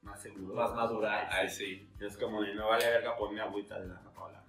[0.00, 0.54] más seguro.
[0.54, 1.28] Más madura.
[1.30, 1.86] Ay, sí.
[1.98, 2.04] sí.
[2.06, 4.00] Es como de, no vale verga ponerme agüita de la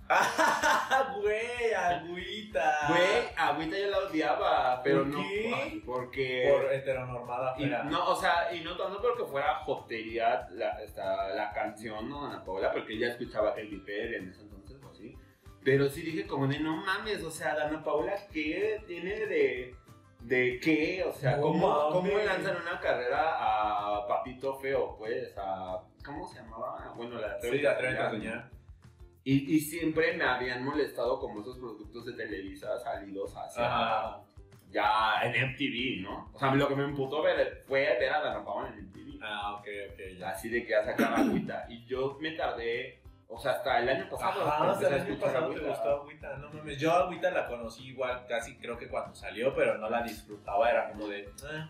[1.22, 2.88] Güey, agüita.
[2.88, 5.22] Güey, agüita yo la odiaba, pero ¿Por no.
[5.22, 5.82] qué?
[5.86, 6.50] Porque.
[6.52, 11.52] Por heteronormada y no, o sea, y no tanto porque fuera jotería la, esta, la
[11.52, 12.26] canción, ¿no?
[12.26, 15.16] Ana Paola, porque ella escuchaba Katy Perry en ese entonces o así.
[15.64, 19.76] Pero sí dije como de, no mames, o sea, Ana Paola, ¿qué tiene de,
[20.22, 21.04] de qué?
[21.06, 25.34] O sea, ¿cómo, ¿cómo lanzan una carrera a Papito Feo, pues?
[25.38, 26.94] A, ¿Cómo se llamaba?
[26.96, 28.57] Bueno, la Sí, la atrévete a soñar.
[29.30, 34.22] Y, y siempre me habían molestado como esos productos de Televisa salidos hacia Ajá.
[34.72, 36.32] ya en MTV, ¿no?
[36.34, 39.20] O sea, lo que me emputó ver, fue ver a Dana Paola en MTV.
[39.22, 40.30] Ah, ok, ok, ya.
[40.30, 41.66] Así de que ya sacaba agüita.
[41.68, 44.48] Y yo me tardé, o sea, hasta el año pasado.
[44.48, 46.78] Ajá, hasta el año te gustó Agüita, no mames.
[46.80, 50.90] Yo Agüita la conocí igual, casi creo que cuando salió, pero no la disfrutaba, era
[50.94, 51.24] como de.
[51.24, 51.70] "Eh".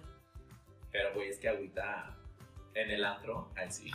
[0.91, 2.15] Pero güey, es que Agüita
[2.75, 3.89] en el antro, ahí sí.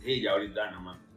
[0.00, 1.13] Sí, ya ahorita no mames.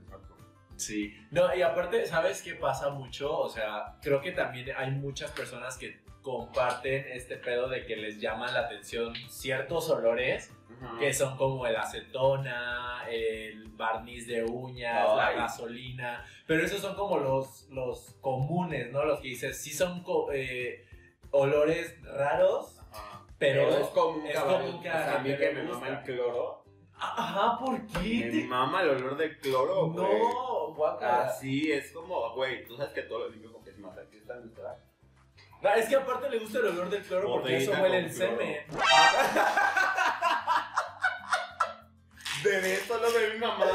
[0.77, 1.15] Sí.
[1.31, 3.37] No, y aparte, ¿sabes qué pasa mucho?
[3.37, 8.19] O sea, creo que también hay muchas personas que comparten este pedo de que les
[8.19, 10.51] llaman la atención ciertos olores
[10.99, 15.35] que son como el acetona, el barniz de uñas, la Ay.
[15.37, 19.03] gasolina, pero esos son como los, los comunes, ¿no?
[19.03, 20.85] Los que dices, sí son eh,
[21.31, 23.25] olores raros, Ajá.
[23.39, 23.69] pero...
[23.69, 25.69] es común es que común que o a sea, a mí gente que le me
[25.69, 26.63] mama el cloro.
[26.99, 28.29] Ajá, ¿por qué?
[28.33, 30.19] Me mama el olor del cloro, güey.
[30.19, 31.27] No, guacala.
[31.27, 34.17] Así es como, güey, tú sabes que todo lo limpio con que es más aquí
[34.17, 34.77] está en nuestra.
[35.63, 38.65] Ah, Es que aparte le gusta el olor del cloro porque eso huele el semen.
[42.43, 43.65] Bebé, solo de mi mamá.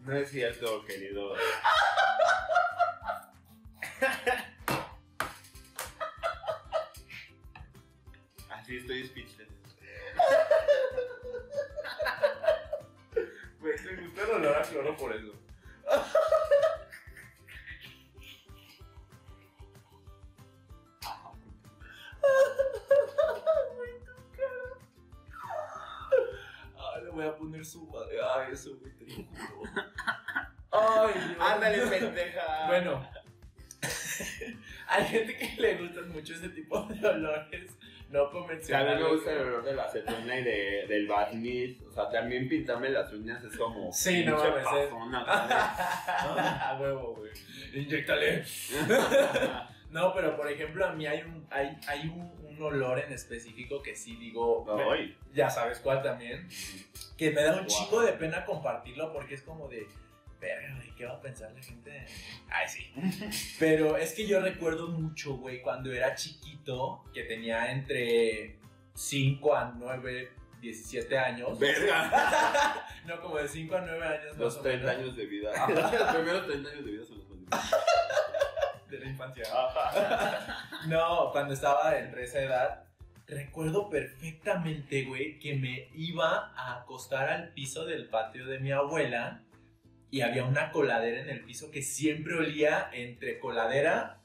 [0.00, 1.34] No es cierto, querido.
[8.76, 9.48] Estoy speechless.
[13.60, 15.34] Güey, te gusta el olor a cloro por eso.
[26.78, 28.16] Ay, le voy a poner su madre.
[28.34, 29.70] Ay, eso güey, te lo juro.
[30.72, 31.36] Ay, Dios.
[31.38, 32.66] Ándale, pendeja.
[32.68, 33.08] Bueno,
[34.86, 37.76] hay gente que le gustan mucho ese tipo de olores
[38.10, 38.28] no
[38.60, 41.80] Sí, a mí me gusta el olor de la acetona y de, del barniz.
[41.82, 43.92] O sea, también pintarme las uñas es como.
[43.92, 44.66] Sí, no mames,
[45.26, 47.30] A huevo, güey.
[47.74, 48.26] Inyéctale.
[48.26, 48.44] de-
[49.90, 53.82] No, pero por ejemplo, a mí hay un, hay, hay un, un olor en específico
[53.82, 55.16] que sí digo, Ay.
[55.34, 56.46] ya sabes cuál también,
[57.18, 57.68] que me da un Guau.
[57.68, 59.88] chingo de pena compartirlo porque es como de,
[60.40, 62.06] verga, güey, ¿qué va a pensar la gente?
[62.48, 62.92] Ay, sí.
[63.58, 68.58] Pero es que yo recuerdo mucho, güey, cuando era chiquito, que tenía entre
[68.94, 71.58] 5 a 9, 17 años.
[71.58, 72.86] Verga.
[73.06, 74.36] no, como de 5 a 9 años.
[74.36, 75.68] Los más o 30 menos, años de vida.
[75.68, 77.80] Los primeros 30 años de vida son los más difíciles.
[78.88, 79.44] De la infancia.
[80.86, 82.84] No, cuando estaba entre esa edad,
[83.26, 89.42] recuerdo perfectamente, güey, que me iba a acostar al piso del patio de mi abuela
[90.10, 94.20] y había una coladera en el piso que siempre olía entre coladera,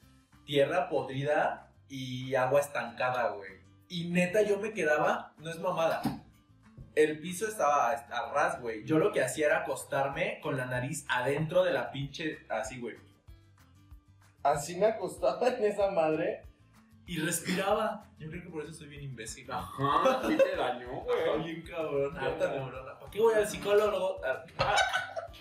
[0.46, 3.52] tierra podrida y agua estancada, güey.
[3.88, 6.02] Y neta yo me quedaba, no es mamada,
[6.96, 8.84] el piso estaba a ras, güey.
[8.86, 12.40] Yo lo que hacía era acostarme con la nariz adentro de la pinche.
[12.50, 12.96] Así, güey.
[14.44, 16.44] Así me acostaba en esa madre
[17.06, 18.06] y respiraba.
[18.18, 19.52] Yo creo que por eso soy bien imbécil.
[19.52, 21.44] Ajá, sí te dañó, güey.
[21.44, 22.98] bien cabrón, harta neurona.
[22.98, 24.22] ¿Para qué voy al psicólogo?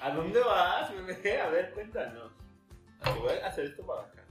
[0.00, 1.40] Ah, ¿A dónde vas, bebé?
[1.40, 2.32] A ver, cuéntanos.
[3.02, 4.22] Te voy a hacer esto para acá.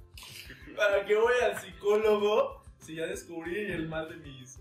[0.75, 4.59] ¿Para qué voy al psicólogo si ya descubrí el mal de mis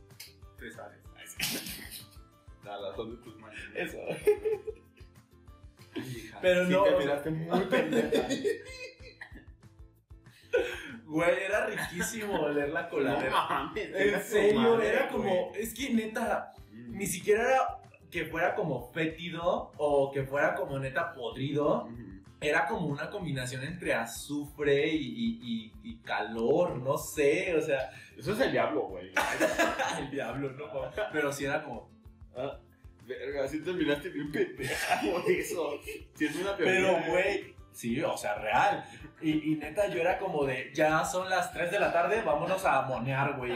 [0.56, 1.00] tres áreas?
[2.64, 3.56] Nada, son de tus manos.
[3.74, 3.98] Eso.
[5.96, 8.28] Hija, Pero sí no, te miraste muy pendeja.
[11.04, 13.30] Güey, era riquísimo oler la No coladera.
[13.30, 13.90] mames.
[13.94, 15.52] En serio, era como.
[15.54, 16.96] Es que neta, Mm.
[16.96, 17.81] ni siquiera era
[18.12, 21.88] que fuera como fétido o que fuera como neta podrido.
[22.40, 27.90] Era como una combinación entre azufre y, y- y- y calor, no sé, o sea.
[28.18, 29.10] Eso es el diablo, güey.
[29.98, 30.64] El diablo, no
[31.12, 31.88] Pero sí era como.
[32.36, 32.58] Ah,
[33.06, 35.70] Verga, sí te miraste bien pendeja por eso.
[36.14, 38.84] Sí, es una Pero, güey, sí, o sea, real.
[39.20, 42.64] Y, y neta, yo era como de, ya son las 3 de la tarde, vámonos
[42.64, 43.52] a monear, güey.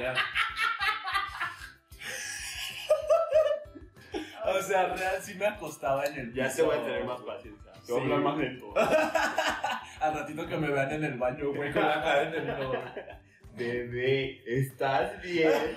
[4.67, 6.57] Sea, real, sí me acostaba en el Ya piso.
[6.57, 7.73] te voy a tener más paciencia.
[7.87, 8.75] Te voy a hablar más lento.
[10.01, 12.83] Al ratito que me vean en el baño, güey, con la cara en el inodoro.
[13.55, 15.77] Bebé, ¿estás bien?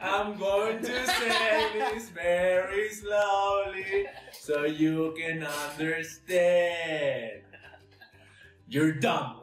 [0.00, 7.44] I'm going to say this very slowly so you can understand.
[8.66, 9.42] You're dumb.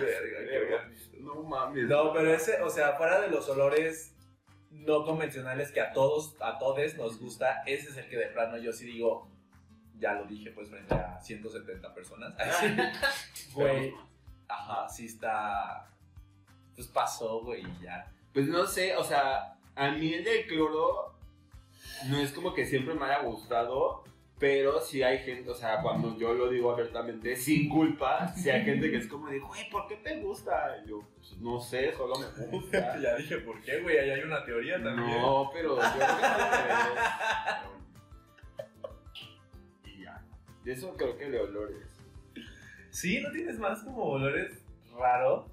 [0.00, 1.88] Verga, No mames.
[1.88, 4.13] No, pero ese, o sea, fuera de los olores
[4.80, 8.56] no convencionales que a todos, a todos nos gusta, ese es el que de plano
[8.58, 9.28] yo sí digo,
[9.98, 12.34] ya lo dije pues frente a 170 personas.
[12.38, 12.66] Así,
[13.54, 13.94] güey,
[14.48, 15.88] ajá, sí está,
[16.74, 18.12] pues pasó, güey, y ya.
[18.32, 21.14] Pues no sé, o sea, a mí el del cloro
[22.06, 24.04] no es como que siempre me haya gustado,
[24.44, 28.62] pero sí hay gente, o sea, cuando yo lo digo abiertamente, sin culpa, sí hay
[28.62, 30.82] gente que es como de, güey, ¿por qué te gusta?
[30.84, 32.98] Y yo, pues no sé, solo me gusta.
[33.02, 33.96] ya dije, ¿por qué, güey?
[33.96, 35.18] Ahí hay una teoría también.
[35.18, 36.06] No, pero yo creo
[39.82, 39.90] que.
[39.90, 40.22] Y ya.
[40.62, 41.88] De eso creo que de olores.
[42.90, 44.62] Sí, ¿no tienes más como olores
[44.94, 45.46] raros?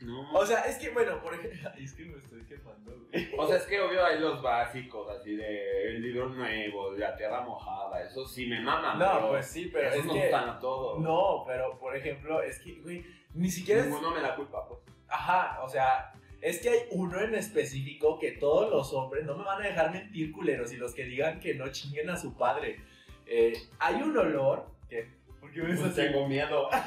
[0.00, 0.32] No.
[0.32, 3.28] O sea, es que, bueno, por ejemplo, es que me estoy quemando, güey.
[3.36, 7.16] O sea, es que obvio hay los básicos, así de el libro nuevo, de la
[7.16, 8.98] tierra mojada, eso sí me maman.
[8.98, 10.34] No, pero pues sí, pero esos es que...
[10.34, 11.00] a todos.
[11.00, 13.86] No, pero por ejemplo, es que, güey, ni siquiera es.
[13.86, 14.80] Ninguno me da culpa, pues.
[15.08, 19.44] Ajá, o sea, es que hay uno en específico que todos los hombres, no me
[19.44, 22.78] van a dejar mentir culeros y los que digan que no chinguen a su padre.
[23.26, 25.18] Eh, hay un olor que.
[25.40, 26.68] ¿Por qué me Pues tengo miedo.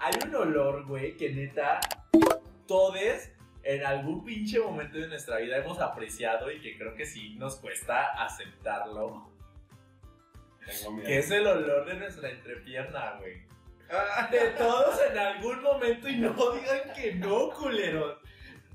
[0.00, 1.80] Hay un olor, güey, que neta,
[2.68, 2.94] todos
[3.64, 7.56] en algún pinche momento de nuestra vida hemos apreciado y que creo que sí nos
[7.56, 9.28] cuesta aceptarlo.
[10.64, 11.06] Tengo miedo.
[11.06, 13.42] Que es el olor de nuestra entrepierna, güey.
[14.30, 18.18] De todos en algún momento y no digan que no, culeros.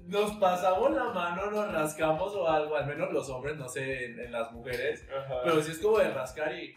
[0.08, 4.20] Nos pasamos la mano, nos rascamos o algo, al menos los hombres, no sé, en,
[4.20, 5.08] en las mujeres.
[5.10, 5.42] Ajá.
[5.44, 6.76] Pero sí es como de rascar y.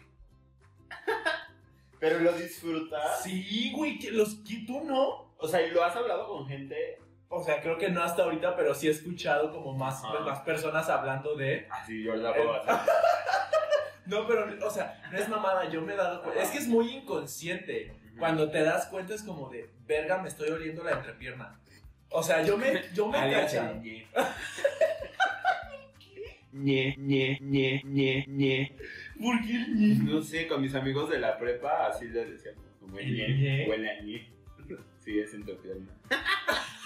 [1.99, 3.23] Pero lo disfrutas.
[3.23, 5.35] Sí, güey, que los que tú no.
[5.37, 6.99] O sea, ¿y lo has hablado con gente?
[7.29, 10.19] O sea, creo que no hasta ahorita, pero sí he escuchado como más, Ajá.
[10.21, 11.67] más personas hablando de.
[11.69, 12.75] Así yo la puedo hacer.
[14.07, 16.41] No, pero, o sea, no es mamada, yo me he dado cuenta.
[16.41, 17.93] Es que es muy inconsciente.
[18.17, 21.59] Cuando te das cuenta es como de, verga, me estoy oliendo la entrepierna.
[22.09, 23.49] O sea, yo me, yo me el
[26.53, 26.95] ñe.
[26.97, 28.75] ñe, ñe, ñe, ñe.
[29.21, 30.11] ¿Por qué el ñe?
[30.11, 32.63] No sé, con mis amigos de la prepa así les decíamos.
[32.79, 33.69] Como ¿El ñe, ñe?
[33.69, 34.31] Huele a ñe.
[34.99, 35.91] Sí, es entrepierna.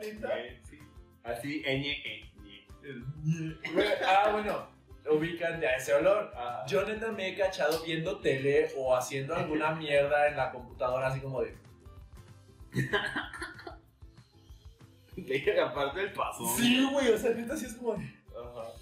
[0.00, 0.78] Ñe, sí.
[1.22, 2.30] Así, ñe.
[2.42, 3.56] Ñe.
[4.06, 4.66] Ah, bueno,
[5.10, 6.32] ubican ya ese olor.
[6.34, 6.64] Ah.
[6.66, 11.20] Yo neta me he cachado viendo tele o haciendo alguna mierda en la computadora, así
[11.20, 11.56] como de.
[15.16, 16.46] Deja aparte el paso.
[16.56, 18.04] Sí, güey, o sea, neta sí es como de.
[18.04, 18.72] Ajá.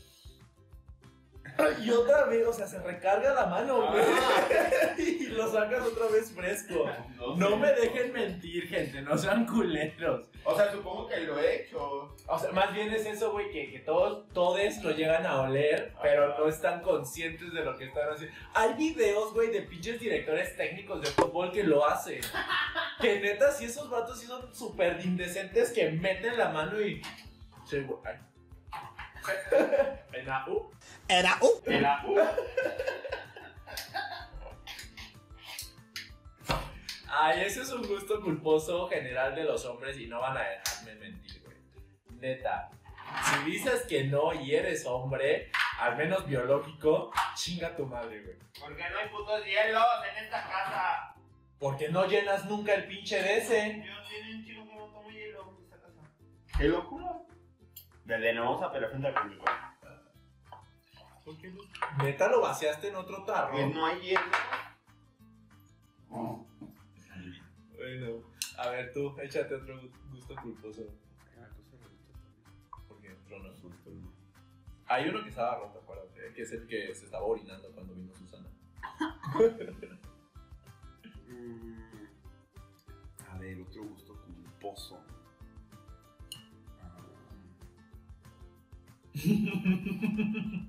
[1.83, 4.05] Y otra vez, o sea, se recarga la mano, güey.
[4.05, 4.95] Ah.
[4.99, 6.87] Y lo sacas otra vez fresco.
[7.37, 10.27] No, me dejen mentir, gente, no sean culeros.
[10.45, 12.17] O sea, supongo que lo he hecho.
[12.27, 15.95] O sea, más bien es eso, güey, que, que todos, todos lo llegan a oler,
[16.03, 18.37] pero no están conscientes de lo que están haciendo.
[18.55, 22.21] Hay videos, güey, de pinches directores técnicos de fútbol que lo hacen.
[23.01, 27.01] Que neta, si esos vatos sí son súper indecentes que meten la mano y...
[27.65, 28.28] Sí, güey.
[30.29, 30.71] La U.
[31.09, 32.17] Era un En la U.
[37.11, 40.95] Ay, ese es un gusto culposo general de los hombres y no van a dejarme
[40.97, 41.57] mentir, güey.
[42.21, 42.71] Neta.
[43.25, 48.37] Si dices que no y eres hombre, al menos biológico, chinga tu madre, güey.
[48.61, 51.15] Porque no hay putos hielos en esta casa.
[51.59, 53.83] Porque no llenas nunca el pinche de ese.
[53.85, 56.59] Yo tiene un chico que no tomo hielo en esta casa.
[56.59, 57.28] Te lo juro.
[58.09, 59.45] Desde no vamos a pelear frente al público.
[61.27, 61.61] ¿Por qué no?
[62.03, 63.53] Neta lo vaciaste en otro tarro.
[63.53, 64.23] Pues no hay hielo.
[67.77, 68.23] Bueno,
[68.57, 69.79] a ver tú, échate otro
[70.11, 70.87] gusto culposo.
[72.89, 73.53] Porque otro no.
[74.87, 78.15] Hay uno que estaba roto, acuérdate, que es el que se estaba orinando cuando vino
[78.15, 78.49] Susana.
[81.31, 82.07] Mm,
[83.31, 84.99] A ver, otro gusto culposo.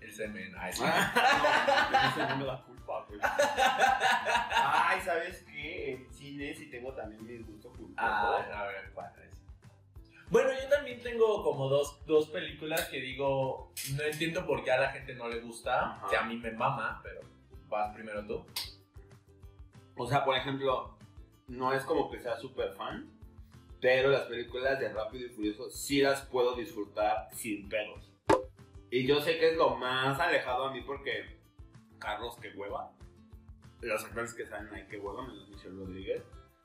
[0.00, 0.82] El semen, ay, sí.
[0.86, 3.20] Ah, no, da culpa, güey.
[3.22, 5.92] Ay, ¿sabes qué?
[5.92, 7.96] En cine sí tengo también mis gustos culposos.
[7.98, 9.42] Ah, a ver, ¿cuál es?
[10.28, 14.80] Bueno, yo también tengo como dos, dos películas que digo, no entiendo por qué a
[14.80, 16.08] la gente no le gusta, Ajá.
[16.08, 17.20] que a mí me mama, pero
[17.68, 18.44] vas primero tú.
[19.96, 20.96] O sea, por ejemplo,
[21.48, 23.08] no es como que sea súper fan,
[23.86, 28.10] pero las películas de Rápido y Furioso sí las puedo disfrutar sin pedos.
[28.90, 31.38] Y yo sé que es lo más alejado a mí porque
[32.00, 32.90] Carlos, que hueva.
[33.82, 36.20] Los actores que salen ahí, que hueva, menos Michelle Rodríguez.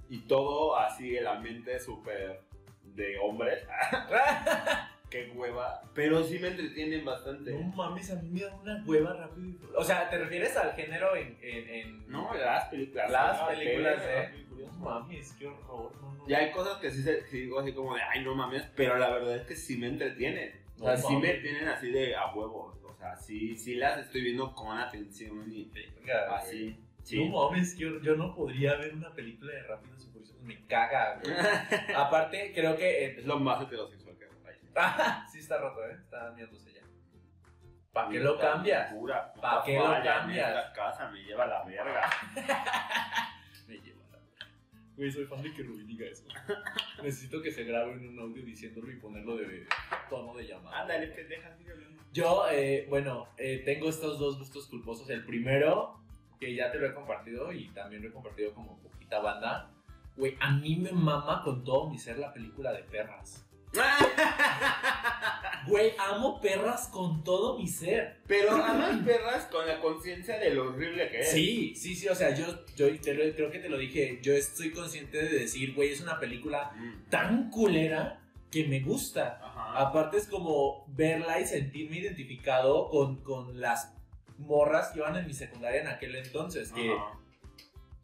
[0.10, 2.42] Y todo así, el ambiente súper
[2.86, 3.68] de hombres.
[5.12, 5.84] que hueva.
[5.94, 7.52] Pero sí me entretienen bastante.
[7.52, 9.80] No mames, a mí me da una hueva rápido y Furioso.
[9.80, 11.38] O sea, ¿te refieres al género en...
[11.40, 13.12] en, en- No, las películas.
[13.12, 16.30] Las películas ok, No mames, qué horror, no, no.
[16.30, 18.98] Y hay cosas que sí, se, sí digo así como de, ay, no mames, pero
[18.98, 20.62] la verdad es que sí me entretienen.
[20.80, 21.42] O sea, No sí me mames.
[21.42, 22.78] tienen así de a huevos.
[22.84, 25.72] O sea, sí, sí las estoy viendo con atención y
[26.32, 26.80] así.
[27.04, 27.26] Sí.
[27.28, 31.20] No mames, yo, yo no podría ver una película de Rápidos y Furiosos, me caga,
[31.20, 31.34] güey.
[31.96, 33.06] Aparte, creo que...
[33.06, 34.32] eh, es lo más heterosexual que hay.
[35.32, 35.94] Sí está roto, ¿eh?
[36.00, 36.82] Está mirándose ya.
[37.92, 38.94] ¿Para qué lo cambias?
[38.94, 40.50] Pura puta ¿Pa' qué lo cambias?
[40.50, 42.10] esta casa me lleva la verga.
[44.96, 46.26] Güey, soy fan de que Rubí diga eso.
[47.04, 49.66] Necesito que se grabe en un audio diciéndolo y ponerlo de
[50.10, 50.82] tono de llamada.
[50.82, 52.02] Ándale, pendeja, sigue hablando.
[52.12, 55.10] Yo, eh, bueno, eh, tengo estos dos gustos culposos.
[55.10, 56.02] El primero,
[56.40, 59.72] que ya te lo he compartido y también lo he compartido como poquita banda.
[60.18, 63.48] Güey, a mí me mama con todo mi ser la película de perras.
[65.68, 68.22] Güey, amo perras con todo mi ser.
[68.28, 71.32] Pero amas perras con la conciencia de lo horrible que es.
[71.32, 72.46] Sí, sí, sí, o sea, yo,
[72.76, 76.02] yo te lo- creo que te lo dije, yo estoy consciente de decir, güey, es
[76.02, 77.10] una película Mm.
[77.10, 78.20] tan culera
[78.52, 79.40] que me gusta.
[79.44, 79.80] Ajá.
[79.88, 83.94] Aparte es como verla y sentirme identificado con, con las
[84.38, 87.18] morras que iban en mi secundaria en aquel entonces, que Ajá.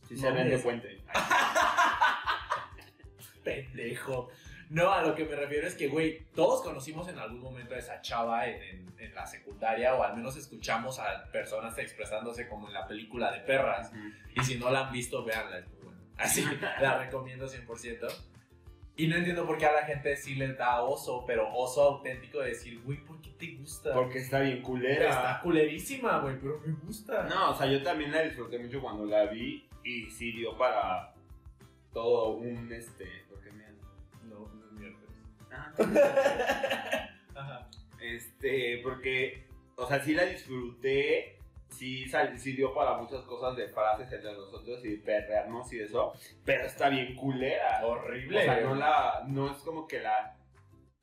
[0.08, 1.02] Sí se ven de puente.
[3.43, 4.30] pendejo.
[4.69, 7.77] No, a lo que me refiero es que, güey, todos conocimos en algún momento a
[7.77, 12.67] esa chava en, en- en la secundaria o al menos escuchamos a personas expresándose como
[12.67, 13.91] en la película de perras.
[14.36, 15.99] Y si no la han visto, véanla, es muy buena.
[16.17, 16.43] Así,
[16.82, 18.08] la recomiendo 100%.
[18.99, 22.39] Y no entiendo por qué a la gente sí les da oso, pero oso auténtico
[22.39, 23.93] de decir, güey, ¿por qué te gusta?
[23.93, 25.10] Porque está bien culera.
[25.10, 27.23] Está culerísima, güey, pero me gusta.
[27.30, 31.13] No, o sea, yo también la disfruté mucho cuando la vi y sí dio para
[31.93, 33.06] todo un este.
[37.36, 37.67] Ajá.
[38.01, 43.67] Este, porque, o sea, sí la disfruté, sí, sal- sí dio para muchas cosas de
[43.69, 46.13] frases entre nosotros y perrearnos y eso,
[46.45, 47.86] pero está bien culera.
[47.86, 48.39] Horrible.
[48.39, 50.38] O sea, no la, no es como que la,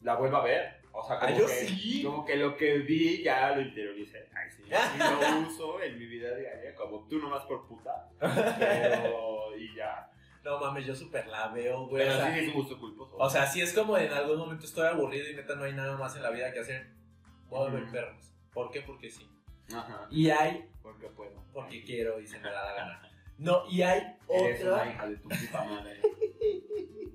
[0.01, 0.85] la vuelva a ver.
[0.97, 2.03] O sea, como Ah, yo que, sí.
[2.05, 4.29] como que lo que vi ya lo interioricé.
[4.35, 4.63] Ay, sí.
[4.95, 8.09] Y lo uso en mi vida diaria, como tú nomás por puta.
[8.21, 10.09] Pero, y ya.
[10.45, 12.05] No mames, yo súper la veo, güey.
[12.05, 13.17] Pero o, sea, sí es un gusto culposo.
[13.17, 15.97] o sea, sí es como en algún momento estoy aburrido y neta no hay nada
[15.97, 16.91] más en la vida que hacer.
[17.51, 18.31] A ver perros.
[18.53, 18.83] ¿Por qué?
[18.83, 19.29] Porque sí.
[19.75, 20.07] Ajá.
[20.11, 21.43] Y hay, Porque puedo.
[21.53, 23.11] porque quiero y se me da la gana.
[23.37, 24.93] No, y hay Eres una otra.
[24.93, 26.01] hija de tu puta madre.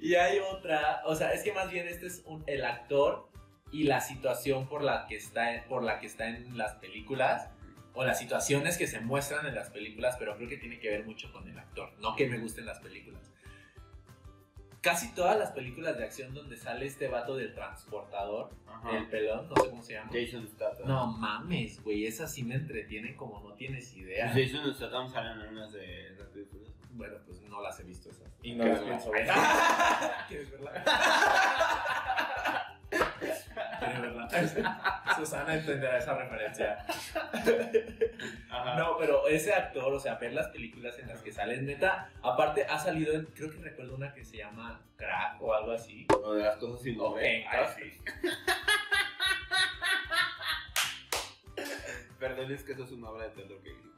[0.00, 1.02] Y hay otra.
[1.06, 3.28] O sea, es que más bien este es un- el actor
[3.72, 7.50] y la situación por la que está por la que está en las películas.
[7.94, 11.04] O las situaciones que se muestran en las películas, pero creo que tiene que ver
[11.04, 13.30] mucho con el actor, no que me gusten las películas.
[14.80, 18.96] Casi todas las películas de acción donde sale este vato del transportador, Ajá.
[18.96, 20.10] el pelón, no sé cómo se llama.
[20.10, 20.88] Jason Statham.
[20.88, 24.30] No mames, güey, esas sí me entretienen como no tienes idea.
[24.32, 26.46] Pues Jason Statham salen en unas de Rápido.
[26.92, 28.28] Bueno, pues no las he visto esas.
[28.42, 29.28] Y no las pienso ver.
[30.28, 30.82] ¿Quieres verla?
[33.20, 35.02] ¿Quieres verla?
[35.16, 36.78] Susana entenderá esa referencia.
[38.50, 38.76] Ajá.
[38.78, 42.64] No, pero ese actor, o sea, ver las películas en las que salen, neta, aparte
[42.64, 46.06] ha salido en, creo que recuerdo una que se llama Crack o algo así.
[46.10, 47.92] Lo de las cosas sin Ok, Ay, sí.
[52.18, 53.90] Perdón, es que eso es una obra de teatro que dijimos.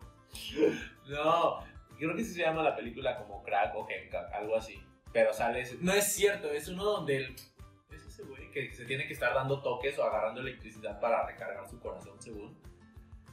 [1.09, 1.65] No,
[1.99, 4.81] creo que sí se llama la película como Crack o Hancock, algo así.
[5.13, 5.77] Pero sale ese.
[5.81, 7.37] No es cierto, es uno donde el.
[8.29, 12.21] Güey que se tiene que estar dando toques o agarrando electricidad para recargar su corazón,
[12.21, 12.57] según.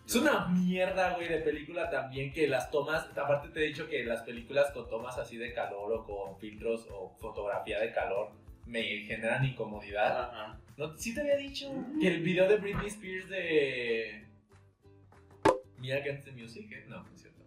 [0.06, 3.06] Es una mierda, güey, de película también que las tomas.
[3.16, 6.88] Aparte, te he dicho que las películas con tomas así de calor o con filtros
[6.92, 8.32] o fotografía de calor
[8.66, 10.30] me generan incomodidad.
[10.32, 10.60] Ajá.
[10.78, 10.98] ¿No?
[10.98, 11.72] ¿Sí te había dicho
[12.02, 14.26] que el video de Britney Spears de
[15.78, 16.72] Me Against the Music?
[16.72, 16.86] ¿eh?
[16.88, 17.40] No, no es cierto.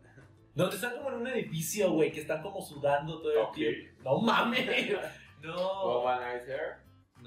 [0.54, 3.54] Donde están como en un edificio, güey, que están como sudando todo el Ok.
[3.54, 4.02] tiempo.
[4.04, 4.68] No mames.
[5.42, 5.56] No.
[6.02, 6.76] Womanizer.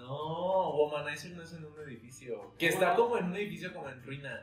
[0.05, 2.53] No, Womanizer no es en un edificio.
[2.57, 4.41] Que está como en un edificio como en ruinas.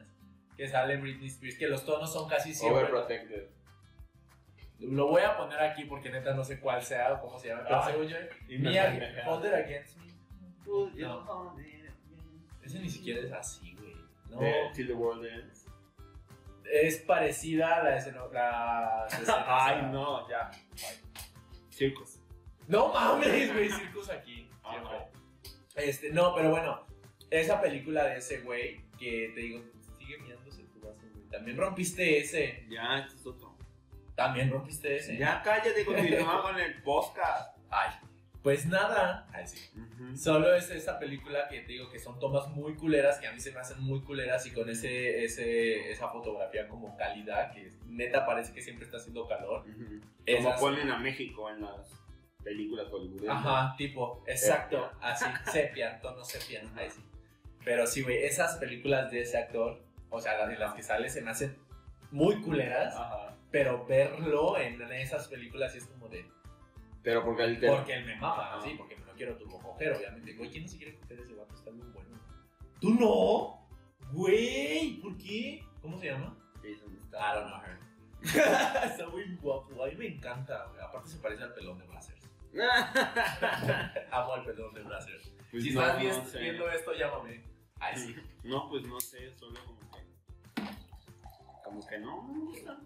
[0.57, 2.83] Que sale Britney Spears, que los tonos son casi siempre.
[2.83, 3.49] Overprotected.
[4.81, 7.63] Lo voy a poner aquí porque neta no sé cuál sea o cómo se llama.
[7.65, 8.17] Pero Ay, según yo.
[9.27, 10.13] Hold It Against Me.
[11.03, 11.57] No.
[12.63, 13.95] Ese ni siquiera es así, güey.
[14.29, 14.73] No.
[14.73, 15.67] Till the World Ends.
[16.71, 18.23] Es parecida a la escena.
[18.33, 20.51] La escena- Ay, no, ya.
[21.71, 22.19] Circus.
[22.69, 24.49] No mames, güey, circus aquí.
[24.71, 24.99] siempre.
[25.77, 26.87] Este, no, pero bueno,
[27.31, 29.63] esa película de ese güey que te digo,
[29.99, 31.27] sigue mirándose tu vaso, güey.
[31.31, 32.67] También rompiste ese.
[32.69, 33.57] Ya, este es otro.
[34.15, 35.17] También rompiste ese.
[35.17, 37.57] Ya cállate, continúa con el podcast.
[37.71, 37.91] Ay.
[38.43, 39.27] Pues nada.
[39.33, 39.71] Ay, sí.
[40.17, 43.39] Solo es esa película que te digo que son tomas muy culeras, que a mí
[43.41, 48.27] se me hacen muy culeras y con ese, ese, esa fotografía como calidad, que neta
[48.27, 49.61] parece que siempre está haciendo calor.
[49.61, 50.01] Ujú.
[50.01, 51.89] Como Esas- ponen a México en las
[52.43, 53.29] películas hollywoodenses.
[53.29, 57.03] Ajá, tipo, exacto, así, sepia, tono sepia, ahí sí.
[57.65, 59.81] Pero sí, güey, esas películas de ese actor,
[60.11, 61.57] o sea, las las que sale, se me hacen
[62.11, 63.37] muy culeras, Ajá.
[63.51, 66.27] pero verlo en esas películas sí es como de,
[67.03, 70.35] Pero porque el porque él me mama, así, porque no quiero turbo coger, obviamente.
[70.35, 71.55] Güey, ¿quién no se quiere coger ese vato?
[71.55, 72.11] Está muy bueno.
[72.81, 73.67] ¿Tú no?
[74.13, 75.65] Güey, ¿por qué?
[75.81, 76.37] ¿Cómo se llama?
[76.57, 77.35] Jason I Statham.
[77.35, 77.79] don't know her.
[78.91, 80.81] Está muy guapo, a mí me encanta, güey.
[80.81, 82.22] Aparte se parece al pelón de Brazzers.
[84.11, 85.33] Amo al pelón de Brazzers.
[85.51, 86.39] Pues si no, estás no vi- sé.
[86.41, 87.43] viendo esto, llámame.
[87.81, 88.17] Ay, sí.
[88.45, 90.63] No, pues no sé, solo como que.
[91.65, 92.77] Como que no me gusta.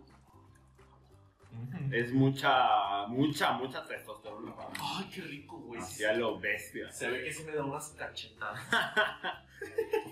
[1.90, 4.52] Es mucha, mucha, mucha testosterona.
[4.78, 5.80] Ay, qué rico, güey.
[5.80, 6.92] Hacia lo bestia.
[6.92, 8.60] Se ve que sí me da unas cachetadas.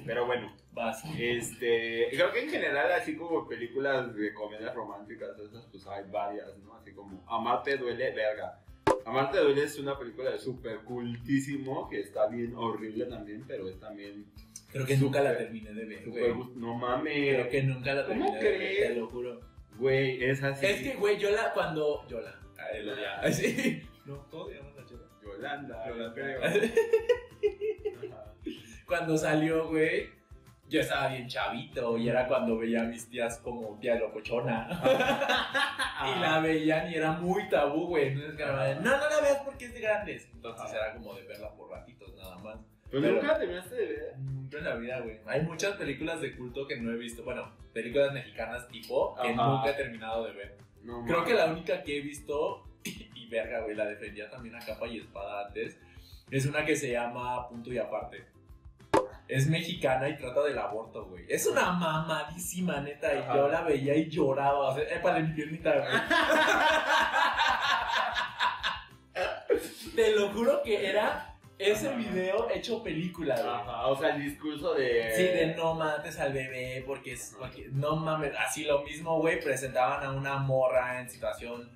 [0.06, 1.02] Pero bueno, Vas.
[1.18, 2.08] este.
[2.12, 6.74] Creo que en general, así como películas de comedias románticas, esas, pues hay varias, ¿no?
[6.76, 8.58] Así como Amarte duele, verga.
[9.06, 13.78] Amarte duele es una película de súper cultísimo, que está bien horrible también, pero es
[13.78, 14.26] también
[14.72, 16.28] Creo que nunca la terminé de ver, güey.
[16.32, 17.46] No Creo mames.
[17.48, 18.88] que nunca la ¿Cómo terminé de ver, crees?
[18.88, 19.40] te lo juro.
[19.78, 20.66] Güey, es así.
[20.66, 22.06] Es que, güey, yo la, cuando...
[22.08, 22.40] Yo la...
[22.58, 23.20] Ay, ya.
[23.20, 23.82] Ay, sí.
[24.04, 25.04] No, todos llaman la Yola.
[25.22, 26.14] Yolanda, Yolanda.
[26.14, 26.44] creo.
[26.44, 28.34] Ajá.
[28.86, 30.08] Cuando salió, güey,
[30.74, 34.68] yo estaba bien chavito y era cuando veía a mis tías como tía locochona.
[36.16, 38.08] y la veían y era muy tabú, güey.
[38.08, 40.28] Entonces, no, no la veas porque es de grandes.
[40.34, 42.56] Entonces era como de verla por ratitos nada más.
[42.90, 44.18] Pues Pero- nunca la terminaste de ver.
[44.18, 45.20] Nunca en la vida, güey.
[45.26, 47.22] Hay muchas películas de culto que no he visto.
[47.22, 50.56] Bueno, películas mexicanas tipo que nunca he terminado de ver.
[50.82, 54.58] No, Creo que la única que he visto, y verga, güey, la defendía también a
[54.58, 55.78] capa y espada antes,
[56.30, 58.33] es una que se llama Punto y Aparte.
[59.26, 61.24] Es mexicana y trata del aborto, güey.
[61.28, 63.34] Es una mamadísima, neta, y Ajá.
[63.36, 64.68] yo la veía y lloraba.
[64.70, 65.86] O sea, epa de mi piernita, güey.
[69.96, 71.96] Te lo juro que era ese Ajá.
[71.96, 73.48] video hecho película, güey.
[73.48, 75.12] Ajá, o sea, el discurso de.
[75.16, 77.34] Sí, de no mates al bebé, porque es.
[77.38, 79.40] porque- no mames, así lo mismo, güey.
[79.40, 81.70] Presentaban a una morra en situación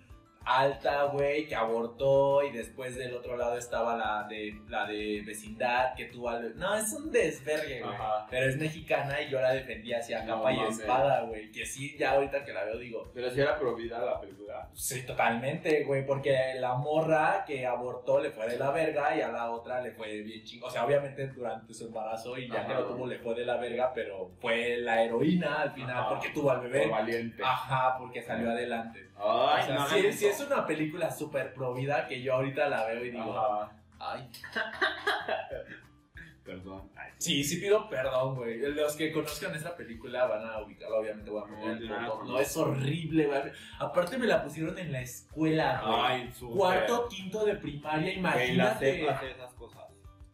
[0.49, 5.95] alta, güey, que abortó y después del otro lado estaba la de la de vecindad
[5.95, 6.57] que tuvo al...
[6.57, 7.95] No, es un desvergue, güey.
[8.31, 11.53] Pero es mexicana y yo la defendía así a No capa y espada, güey.
[11.53, 14.71] Que sí, ya ahorita que la veo digo, Pero si era prohibida la película.
[14.73, 19.29] Sí, totalmente, güey, porque la morra que abortó le fue de la verga y a
[19.29, 20.69] la otra le fue bien chingo.
[20.69, 23.57] O sea, obviamente durante su embarazo y ya que lo tuvo le fue de la
[23.59, 26.09] verga, pero fue la heroína al final Ajá.
[26.09, 26.83] porque tuvo al bebé.
[26.83, 27.43] Por valiente.
[27.45, 29.09] Ajá, porque salió adelante.
[29.17, 30.13] Ay, o sea, no, sí, no.
[30.13, 33.73] sí es una película súper pro vida que yo ahorita la veo y digo, Ajá.
[33.99, 34.31] ay.
[36.45, 36.91] Perdón.
[36.97, 38.59] Ay, Sí, sí pido perdón, güey.
[38.59, 42.57] Los que conozcan esta película van a ubicarla, obviamente voy a poner el No, es
[42.57, 43.43] horrible, güey.
[43.79, 46.01] Aparte me la pusieron en la escuela, güey.
[46.01, 46.33] Ay.
[46.41, 49.05] Cuarto, quinto de primaria, imagínate.
[49.05, 49.85] esas cosas.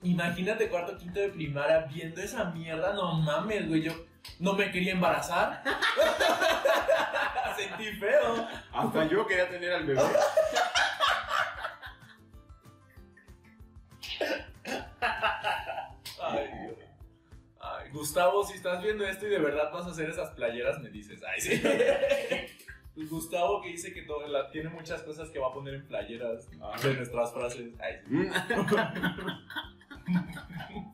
[0.03, 3.93] Imagínate cuarto, quinto de primaria viendo esa mierda, no mames, güey, yo
[4.39, 5.62] no me quería embarazar.
[7.57, 8.47] Sentí feo.
[8.72, 10.03] Hasta yo quería tener al bebé.
[16.20, 16.75] Ay, Dios.
[17.61, 20.91] Ay, Gustavo, si estás viendo esto y de verdad vas a hacer esas playeras, me
[20.91, 21.20] dices.
[21.27, 21.62] Ay, sí.
[23.09, 26.49] Gustavo que dice que todo, la- tiene muchas cosas que va a poner en playeras
[26.62, 26.77] Ah.
[26.83, 27.72] de nuestras frases.
[27.81, 28.29] Ay, sí.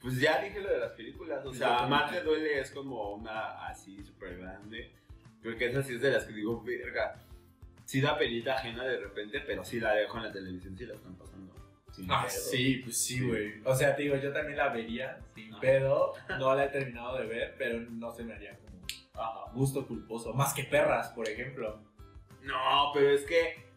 [0.00, 1.44] Pues ya dije lo de las películas.
[1.44, 4.90] O sea, Marte duele es como una así súper grande.
[5.42, 7.20] Creo que esa sí es de las que digo, verga.
[7.84, 10.94] Sí da penita ajena de repente, pero sí la dejo en la televisión si la
[10.94, 11.52] están pasando.
[11.92, 12.40] sin Ah, pedo.
[12.40, 13.26] sí, pues sí, Sí.
[13.28, 13.60] güey.
[13.64, 15.60] O sea, te digo, yo también la vería sin Ajá.
[15.60, 16.12] pedo.
[16.38, 18.80] No la he terminado de ver, pero no se me haría como
[19.14, 19.50] Ajá.
[19.52, 20.32] gusto culposo.
[20.32, 21.82] Más que perras, por ejemplo.
[22.42, 23.68] No, pero es que.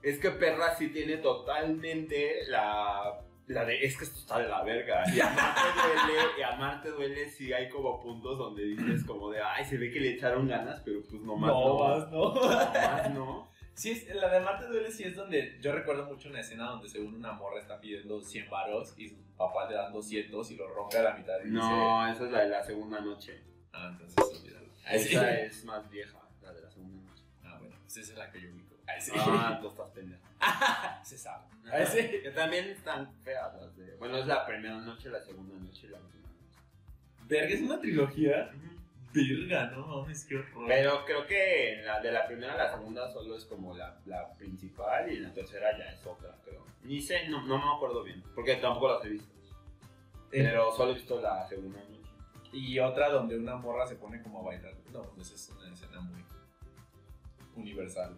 [0.00, 3.20] Es que Perra sí tiene totalmente la.
[3.48, 3.84] La de.
[3.84, 5.04] Es que esto está de la verga.
[5.14, 6.22] Y a Marte duele.
[6.38, 9.40] Y a Marte duele si hay como puntos donde dices como de.
[9.42, 11.78] Ay, se ve que le echaron ganas, pero pues nomás no.
[11.78, 12.34] más no.
[12.34, 13.48] Nomás no.
[13.74, 16.88] Sí, es, la de Marte duele sí es donde yo recuerdo mucho una escena donde
[16.88, 20.66] según una morra está pidiendo 100 varos y sus papás le dan 200 y lo
[20.66, 23.40] rompe a la mitad y No, esa es la de la segunda noche.
[23.72, 24.66] ah, entonces olvídalo.
[24.74, 25.14] Sí.
[25.14, 27.22] Esa es más vieja, la de la segunda noche.
[27.44, 28.74] Ah, bueno, pues esa es la que yo ubico.
[28.98, 29.12] Sí.
[29.14, 30.28] Ah, tú estás pendeja.
[31.04, 31.44] Se sabe.
[31.72, 32.20] Ay, sí.
[32.22, 33.96] Que también están feas las de.
[33.96, 36.58] Bueno, es la primera noche, la segunda noche y la última noche.
[37.26, 38.50] Verga, es una trilogía.
[39.12, 40.64] Verga, no mames, qué horror.
[40.68, 44.32] Pero creo que la de la primera a la segunda solo es como la, la
[44.34, 46.64] principal y la tercera ya es otra, creo.
[46.84, 49.34] Ni sé, no, no me acuerdo bien, porque tampoco las he visto.
[50.30, 51.98] Eh, Pero solo he visto la segunda noche.
[52.52, 54.74] Y otra donde una morra se pone como a bailar.
[54.92, 56.24] No, pues es una escena muy
[57.56, 58.14] universal.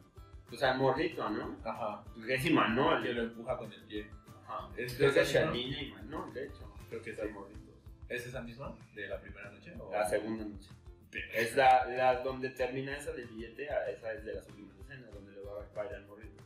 [0.52, 1.56] O sea, morrito, ¿no?
[1.64, 2.02] Ajá.
[2.28, 3.02] Es Imanol.
[3.02, 4.10] Que lo empuja con el pie.
[4.46, 4.68] Ajá.
[4.76, 5.24] Es- esa, ¿no?
[5.54, 6.74] Shalina y Manol, de hecho.
[6.88, 7.60] Creo que es el morrito.
[8.08, 8.76] ¿Es esa misma?
[8.94, 9.72] ¿De la primera noche?
[9.78, 10.68] o- La segunda noche.
[11.34, 15.12] Es la, la donde termina esa del billete, a- esa es de las últimas escenas,
[15.12, 16.42] donde le va a bailar morrito.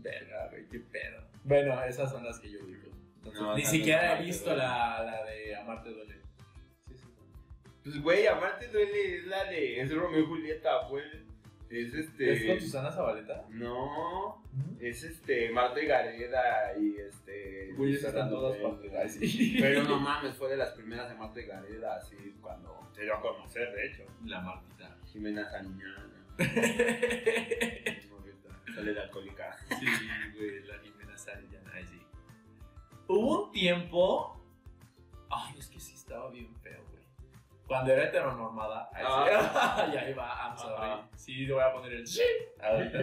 [0.00, 1.22] Verga, güey, qué pedo.
[1.44, 2.88] Bueno, esas son las que yo ubico.
[3.34, 6.20] No, ni siquiera no, he Amarte visto la, la de Amarte duele.
[6.86, 7.04] Sí, sí.
[7.82, 9.80] Pues, güey, aparte duele, es la de.
[9.80, 11.04] Es Romeo y Julieta, pues.
[11.68, 12.32] Es este.
[12.32, 13.44] ¿Es con Susana Zabaleta?
[13.50, 14.42] No,
[14.80, 15.50] es este.
[15.50, 17.72] Marta y Gareda y este.
[17.76, 19.14] Güey, eso está en Fernando todas partes.
[19.14, 19.56] Sí.
[19.60, 23.14] Pero no mames, fue de las primeras de Marta y Gareda, así cuando se dio
[23.16, 24.04] a conocer, de hecho.
[24.24, 24.96] La Martita.
[25.06, 26.12] Jimena Sariñana.
[28.74, 29.56] Sale de alcohólica.
[29.68, 29.86] Sí,
[30.36, 32.00] güey, la Jimena Sariñana, sí.
[33.08, 34.40] Hubo un tiempo.
[35.30, 36.55] Ay, es que sí estaba bien.
[37.66, 38.88] Cuando era heteronormada.
[38.92, 39.92] Ay, sí.
[39.92, 40.74] y ahí va, I'm sorry.
[40.76, 41.08] Ajá.
[41.16, 42.04] Sí, le voy a poner el
[42.62, 42.98] ahorita.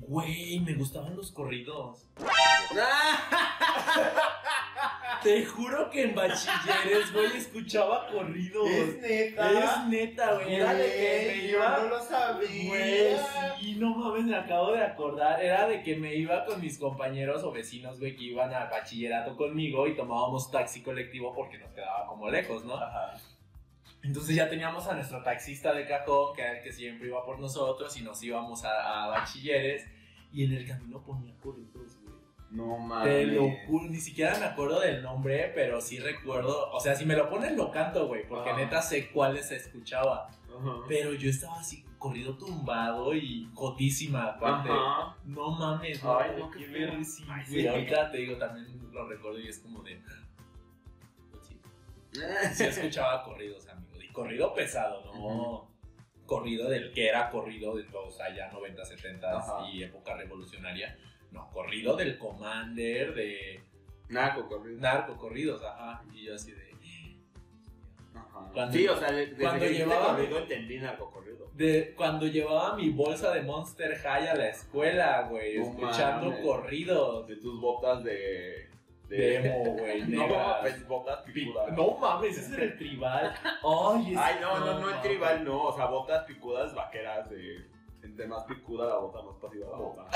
[0.00, 2.06] Güey, me gustaban los corridos.
[5.22, 8.68] Te juro que en bachilleres, güey, escuchaba corridos.
[9.00, 9.50] neta.
[9.52, 10.54] Es neta, güey.
[10.54, 11.76] Era de que me iba.
[11.76, 12.68] Yo no lo sabía.
[12.68, 13.16] Güey,
[13.60, 15.42] sí, no mames, me acabo de acordar.
[15.42, 19.36] Era de que me iba con mis compañeros o vecinos, güey, que iban al bachillerato
[19.36, 22.74] conmigo y tomábamos taxi colectivo porque nos quedaba como lejos, ¿no?
[22.74, 23.14] Ajá.
[24.02, 27.40] Entonces ya teníamos a nuestro taxista de cajón, que era el que siempre iba por
[27.40, 29.84] nosotros, y nos íbamos a, a bachilleres.
[30.32, 31.97] Y en el camino ponía corridos,
[32.50, 33.26] No Te mames.
[33.28, 36.70] lo juro, ni siquiera me acuerdo del nombre, pero sí recuerdo.
[36.72, 40.30] O sea, si me lo pones, lo canto, güey, porque neta sé cuáles se escuchaba.
[40.88, 44.70] Pero yo estaba así, corrido tumbado y cotísima, aparte.
[45.24, 47.66] No mames, no, Ay, no, qué ver, sí, Ay, güey.
[47.68, 50.00] Ahorita te digo, también lo recuerdo y es como de.
[51.42, 51.60] sí,
[52.54, 54.00] sí escuchaba corridos, amigo.
[54.02, 55.68] Y corrido pesado, ¿no?
[56.26, 59.68] Corrido del que era corrido de todos allá, 90, 70 Ajá.
[59.70, 60.98] y época revolucionaria.
[61.30, 63.60] No, corrido del Commander, de
[64.08, 64.80] Naco corrido.
[64.80, 66.02] narco corridos, ajá.
[66.14, 66.68] Y yo así de.
[68.14, 68.50] Ajá.
[68.52, 71.50] Cuando- sí, o sea, de- cuando llevaba- corrido entendí narco corrido.
[71.54, 76.44] De cuando llevaba mi bolsa de Monster High a la escuela, güey, No escuchando mames.
[76.44, 77.26] corridos.
[77.28, 78.68] De tus botas de.
[79.08, 80.28] De emo, güey, no,
[80.60, 81.72] pues botas Pi- picudas.
[81.72, 83.34] No mames, ese es el tribal.
[83.42, 85.02] Ay, Ay, no, no, no, el mames.
[85.02, 85.62] tribal no.
[85.64, 87.66] O sea, botas picudas vaqueras de.
[88.02, 90.06] Entre más picuda la bota, más pasiva la bota.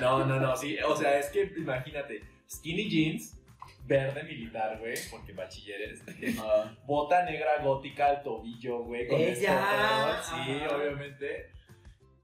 [0.00, 3.36] No, no, no, sí, o sea, es que imagínate, skinny jeans,
[3.86, 6.02] verde militar, güey, porque bachilleres,
[6.40, 6.72] Ah.
[6.86, 10.20] bota negra gótica al tobillo, güey, con ¡Ella!
[10.20, 10.76] escote, Sí, Ajá.
[10.76, 11.50] obviamente.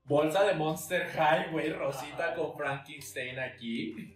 [0.04, 4.15] Bolsa de Monster High, güey, rosita con Frankenstein aquí.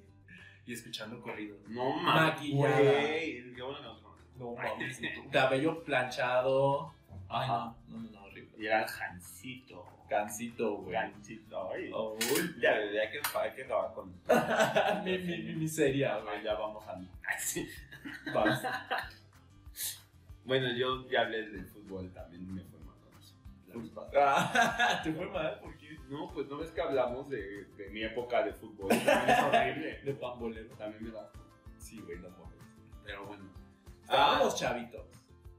[0.66, 1.56] Y escuchando corrido.
[1.68, 2.50] No mames.
[2.52, 4.02] Güey, qué nos conocemos.
[4.36, 5.00] No mames.
[5.32, 6.92] Cabello planchado.
[7.28, 7.74] Ay, Ajá.
[7.88, 8.50] no, no, no, no, horrible.
[8.58, 9.84] Y era Jancito.
[10.08, 10.92] Gansito, güey.
[10.92, 11.70] Gancito.
[11.72, 11.92] Ay.
[11.92, 14.12] Uy, Ya, ya que hay que acabar con.
[15.04, 16.42] mi, mi, mi miseria, güey.
[16.42, 17.00] ya vamos a.
[18.34, 18.62] Vas.
[20.44, 23.34] Bueno, yo ya hablé del fútbol, también me fue mal con eso.
[23.68, 25.02] La vez pasada.
[25.02, 25.60] ¿Te fue mal?
[25.60, 25.79] ¿Por qué?
[26.10, 28.88] No, pues no ves que hablamos de, de mi época de fútbol.
[28.88, 30.00] También es horrible.
[30.04, 30.74] De pambolero.
[30.74, 31.30] También me da.
[31.78, 32.58] Sí, güey, no mames.
[33.04, 33.44] Pero bueno.
[34.02, 35.06] Estábamos chavitos.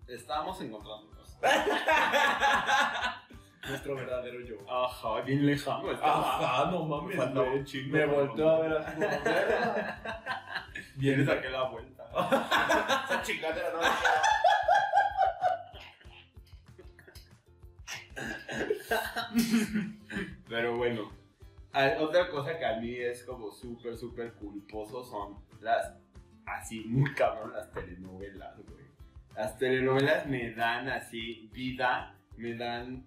[0.09, 1.39] Estábamos encontrando cosas.
[3.69, 4.57] Nuestro verdadero yo.
[4.69, 5.89] Ajá, bien lejano.
[5.89, 6.37] estaba.
[6.37, 7.63] Ajá, no mames, güey.
[7.63, 7.95] chingo.
[7.95, 9.07] Me volteó a ver como.
[10.95, 12.03] Bien, Bien, saqué la vuelta.
[13.05, 13.85] Esa chingadera no me
[20.51, 21.09] Pero bueno,
[22.01, 25.95] otra cosa que a mí es como súper, súper culposo son las,
[26.45, 28.83] así, muy cabrón, las telenovelas, güey.
[29.33, 33.05] Las telenovelas me dan así vida, me dan,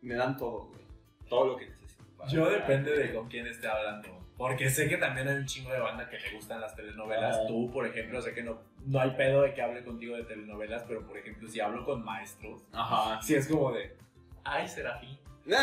[0.00, 0.80] me dan todo, güey.
[1.28, 2.04] Todo lo que necesito.
[2.16, 4.08] para- Yo depende de con quién esté hablando.
[4.38, 7.36] Porque sé que también hay un chingo de banda que le gustan las telenovelas.
[7.36, 7.46] Ajá.
[7.48, 10.84] Tú, por ejemplo, sé que no, no hay pedo de que hable contigo de telenovelas,
[10.88, 13.20] pero por ejemplo, si hablo con maestros, Ajá.
[13.20, 13.94] sí es como de.
[14.42, 15.18] Ay, Serafín.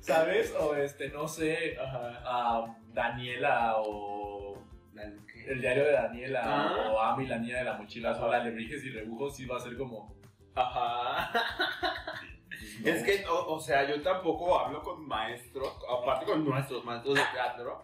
[0.00, 0.54] ¿Sabes?
[0.58, 2.22] O este, no sé, Ajá.
[2.24, 4.56] a Daniela o
[5.46, 6.90] el diario de Daniela Ah.
[6.92, 9.76] o Ami, la niña de la mochila sola, Lebrijes y Rebujos, sí va a ser
[9.76, 10.14] como.
[10.54, 11.30] Ajá.
[12.84, 17.22] Es que, o, o sea, yo tampoco hablo con maestros, aparte con nuestros maestros de
[17.32, 17.82] teatro,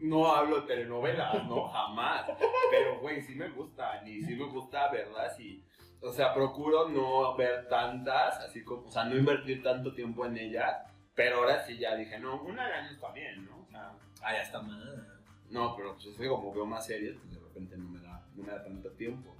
[0.00, 2.28] no hablo de telenovelas, no, jamás.
[2.70, 5.62] Pero, güey, sí me gustan y sí me gusta verlas y,
[6.02, 10.36] o sea, procuro no ver tantas, así como, o sea, no invertir tanto tiempo en
[10.38, 10.76] ellas,
[11.18, 13.58] pero ahora sí ya dije, no, una al año está bien, ¿no?
[13.58, 13.90] O sea,
[14.22, 15.20] ah, ya está mal.
[15.50, 18.24] No, pero pues es que como veo más series, pues de repente no me da,
[18.36, 19.34] no me da tanto tiempo.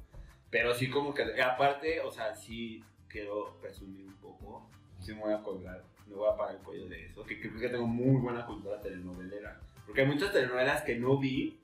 [0.51, 4.69] Pero sí como que, aparte, o sea, sí quiero presumir un poco.
[4.99, 7.23] Sí me voy a colgar, me voy a parar el cuello de eso.
[7.25, 9.61] Que creo que tengo muy buena cultura telenovelera.
[9.87, 11.61] Porque hay muchas telenovelas que no vi,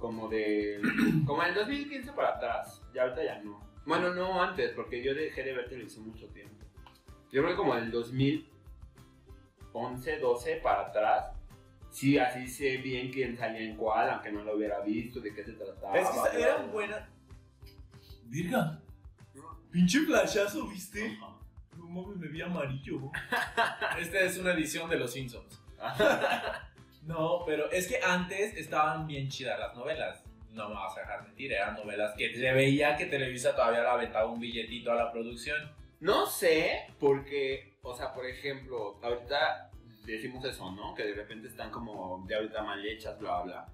[0.00, 0.80] como de...
[1.24, 2.82] como del 2015 para atrás.
[2.92, 3.60] Ya ahorita ya no.
[3.86, 6.56] Bueno, no antes, porque yo dejé de ver televisión mucho tiempo.
[7.30, 8.51] Yo creo que como el 2000...
[9.72, 11.32] 11, 12 para atrás,
[11.90, 15.44] sí, así sé bien quién salía en cuál, aunque no lo hubiera visto, de qué
[15.44, 15.98] se trataba.
[15.98, 17.02] Es que eran buenas.
[18.24, 18.80] Virga,
[19.70, 21.18] pinche flashazo, ¿viste?
[21.76, 23.10] No mames, me vi amarillo.
[23.98, 25.60] Esta es una edición de Los Simpsons.
[27.02, 30.24] no, pero es que antes estaban bien chidas las novelas.
[30.50, 33.88] No me vas a dejar mentir, eran novelas que se veía que Televisa todavía le
[33.88, 35.58] aventaba un billetito a la producción.
[36.00, 39.70] No sé, porque o sea, por ejemplo, ahorita
[40.04, 40.94] decimos eso, ¿no?
[40.94, 43.66] Que de repente están como de ahorita mal hechas, bla, bla.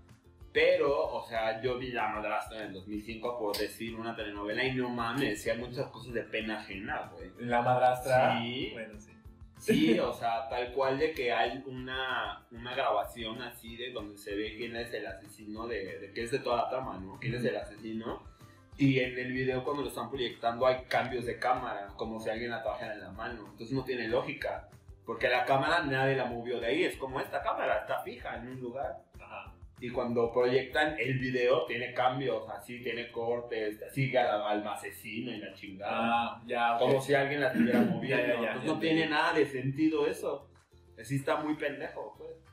[0.53, 4.75] Pero, o sea, yo vi La Madrastra en el 2005 por decir una telenovela y
[4.75, 7.31] no mames, decían muchas cosas de pena ajena, güey.
[7.39, 8.41] La madrastra.
[8.41, 8.71] Sí.
[8.73, 9.13] Bueno, sí.
[9.59, 14.35] Sí, o sea, tal cual de que hay una, una grabación así de donde se
[14.35, 17.19] ve quién es el asesino, de, de que es de toda la trama, ¿no?
[17.21, 18.23] Quién es el asesino.
[18.79, 22.51] Y en el video cuando lo están proyectando hay cambios de cámara, como si alguien
[22.51, 23.49] la trabajara en la mano.
[23.51, 24.69] Entonces no tiene lógica.
[25.05, 28.49] Porque la cámara nadie la movió de ahí, es como esta cámara, está fija en
[28.49, 28.99] un lugar.
[29.21, 29.53] Ajá.
[29.81, 35.55] Y cuando proyectan el video tiene cambios, así tiene cortes, sigue al, asesino y la
[35.55, 36.81] chingada Ah, ya, ok.
[36.81, 38.27] como si alguien la estuviera moviendo.
[38.27, 40.49] Ya, ya, Entonces no tiene nada de sentido eso.
[41.03, 42.48] Sí está muy pendejo, pues.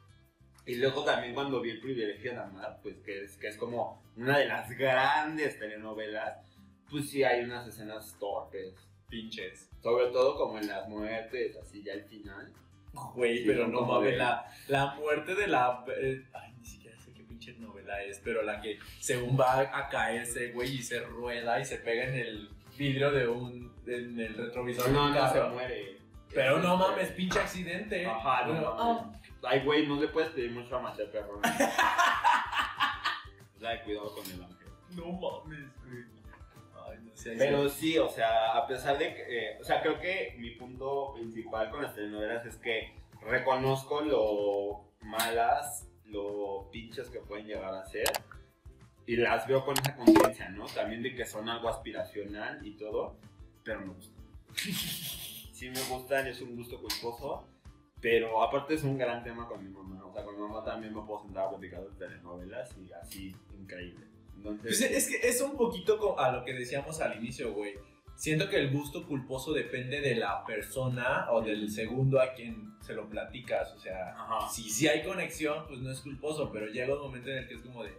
[0.66, 4.02] Y luego también cuando vi el privilegio de amar, pues que es, que es como
[4.18, 6.40] una de las grandes telenovelas,
[6.90, 8.74] pues sí hay unas escenas torpes.
[9.10, 9.70] Pinches.
[9.84, 12.52] Sobre todo como en las muertes, así ya al final.
[13.14, 15.86] Güey, Sí, pero no mames, de- la, la muerte de la.
[15.96, 19.90] eh, ay, ni siquiera sé qué pinche novela es, pero la que según va a
[19.90, 23.72] caerse, güey, y se rueda y se pega en el vidrio de un.
[23.86, 25.98] en el retrovisor de No, un no se muere.
[26.34, 28.06] Pero no Este, mames, pinche accidente.
[28.06, 29.25] Ajá, no Bueno, mames.
[29.48, 31.40] Ay, güey, no le puedes pedir mucho a Macher Perro.
[33.62, 34.68] Ay, cuidado con el ángel.
[34.92, 36.04] No mames, güey.
[36.88, 37.36] Ay, no sé.
[37.38, 37.94] Pero sí.
[37.94, 41.70] sí, o sea, a pesar de que, eh, o sea, creo que mi punto principal
[41.70, 48.12] con las telenovelas es que reconozco lo malas, lo pinches que pueden llegar a ser
[49.08, 50.66] y las veo con esa conciencia, ¿no?
[50.66, 53.18] También de que son algo aspiracional y todo,
[53.64, 54.16] pero me gustan.
[55.56, 57.48] Sí me gustan, es un gusto culposo,
[58.06, 60.94] pero aparte es un gran tema con mi mamá, o sea, con mi mamá también
[60.94, 64.06] me puedo sentar a platicar de telenovelas y así, increíble.
[64.38, 67.74] Entonces, Pues es que es un poquito a lo que decíamos al inicio, güey.
[68.16, 72.94] Siento que el gusto culposo depende de la persona o del segundo a quien se
[72.94, 73.74] lo platicas.
[73.74, 74.50] O sea, Ajá.
[74.50, 77.56] si sí hay conexión, pues no es culposo, pero llega un momento en el que
[77.56, 77.92] es como de,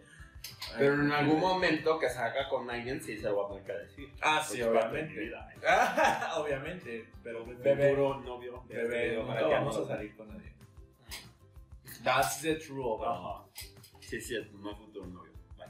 [0.78, 3.86] Pero en algún momento que salga con alguien sí se lo voy a tener que
[3.88, 4.12] decir.
[4.22, 5.18] Ah, sí, obviamente.
[5.18, 5.52] vida.
[6.36, 7.08] obviamente.
[7.24, 8.20] Pero bebé, futuro
[8.68, 10.52] bebé, este nunca para que vamos a salir con nadie.
[12.04, 13.02] That's the truth.
[13.04, 13.44] Ajá.
[14.00, 15.32] Sí, es cierto, no hay futuro novio.
[15.56, 15.66] Bye.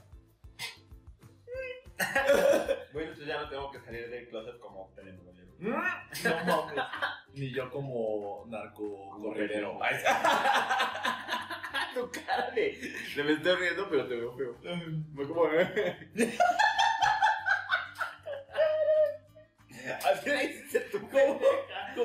[2.93, 5.53] bueno, entonces ya no tengo que salir del closet como telenovelero.
[5.59, 6.85] No mames.
[7.33, 9.79] Ni yo como narco corredero.
[9.83, 9.97] Ay,
[11.95, 12.79] tu cara de.
[13.17, 14.57] de me estoy riendo, pero te veo feo.
[15.15, 15.45] Fue como.
[20.05, 21.09] Así le hiciste tu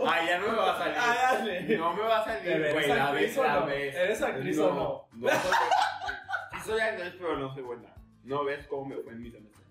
[0.06, 0.98] Ah, ya no me va a salir.
[0.98, 1.78] Ah, dale.
[1.78, 2.88] No me va a salir, ¿Eres güey.
[2.88, 3.70] La actriz la no?
[3.70, 5.08] ¿Eres actriz o no?
[5.14, 5.52] No soy
[6.54, 7.94] Sí soy actriz, pero no soy buena.
[8.24, 9.66] No ves cómo me fue en mi semestre.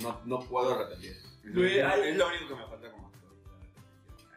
[0.00, 1.16] No, no puedo repetir.
[1.44, 1.78] Güey.
[1.78, 3.34] Es lo único que me falta como actor.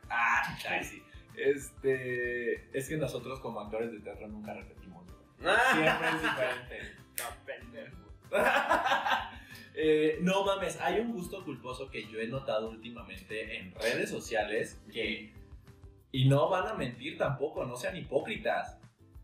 [0.10, 1.04] Ah, ay, sí.
[1.36, 2.78] Este.
[2.78, 5.06] Es que nosotros como actores de teatro nunca repetimos.
[5.06, 5.56] güey.
[5.74, 6.96] Siempre es diferente.
[7.20, 7.98] No, pendejo.
[9.82, 14.78] Eh, no mames, hay un gusto culposo que yo he notado últimamente en redes sociales
[14.92, 15.32] que,
[16.12, 18.78] y no van a mentir tampoco, no sean hipócritas.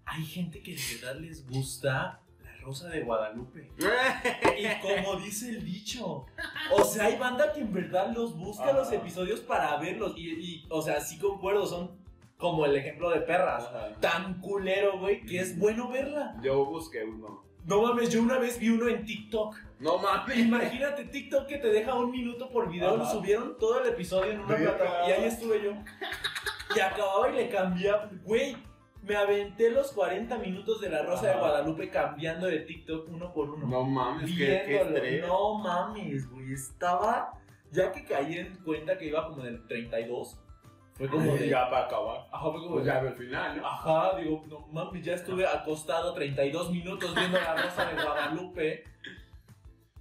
[0.05, 3.69] Hay gente que de verdad les gusta la Rosa de Guadalupe.
[4.57, 6.25] Y como dice el dicho,
[6.71, 10.13] o sea, hay banda que en verdad los busca los episodios para verlos.
[10.15, 11.99] Y, y, o sea, sí concuerdo, son
[12.37, 13.69] como el ejemplo de perras.
[13.99, 16.39] Tan culero, güey, que es bueno verla.
[16.41, 17.43] Yo busqué uno.
[17.65, 19.57] No mames, yo una vez vi uno en TikTok.
[19.79, 20.37] No mames.
[20.37, 23.11] Imagínate TikTok que te deja un minuto por video, Ajá.
[23.11, 25.71] subieron todo el episodio en una plataforma y ahí estuve yo.
[26.75, 28.55] Y acababa y le cambiaba, güey,
[29.03, 31.37] me aventé los 40 minutos de la Rosa de.
[31.37, 33.67] Guadalupe cambiando de TikTok uno por uno.
[33.67, 37.33] No mames, qué, qué no mames, güey, estaba
[37.71, 40.39] ya que caí en cuenta que iba como en el 32.
[40.93, 42.25] Fue como de Ya para acabar.
[42.31, 43.67] Ajá, fue como Pues de- ya al final, ¿no?
[43.67, 48.83] Ajá, digo, no mames, ya estuve acostado 32 minutos viendo la Rosa de Guadalupe.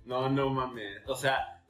[0.04, 1.06] No, no mames.
[1.08, 1.62] O sea,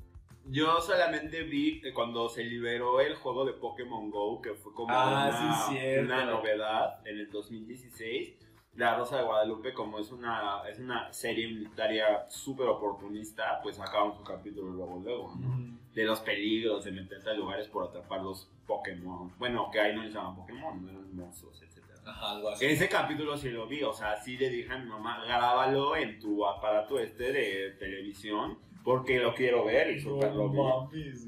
[0.46, 5.28] yo solamente vi cuando se liberó el juego de Pokémon Go, que fue como Ah,
[5.30, 8.34] una, sí, una novedad en el 2016.
[8.76, 14.16] La Rosa de Guadalupe, como es una, es una serie unitaria súper oportunista, pues sacaron
[14.16, 15.78] su capítulo luego, luego, ¿no?
[15.94, 19.32] De los peligros de meterse a lugares por atrapar los Pokémon.
[19.38, 21.73] Bueno, que ahí no les llaman Pokémon, no eran monstruos, etc.
[22.06, 22.66] Ajá, algo así.
[22.66, 26.18] Ese capítulo sí lo vi, o sea, sí le dije a mi mamá, grábalo en
[26.18, 30.58] tu aparato este de televisión, porque lo quiero ver y súper lo vi.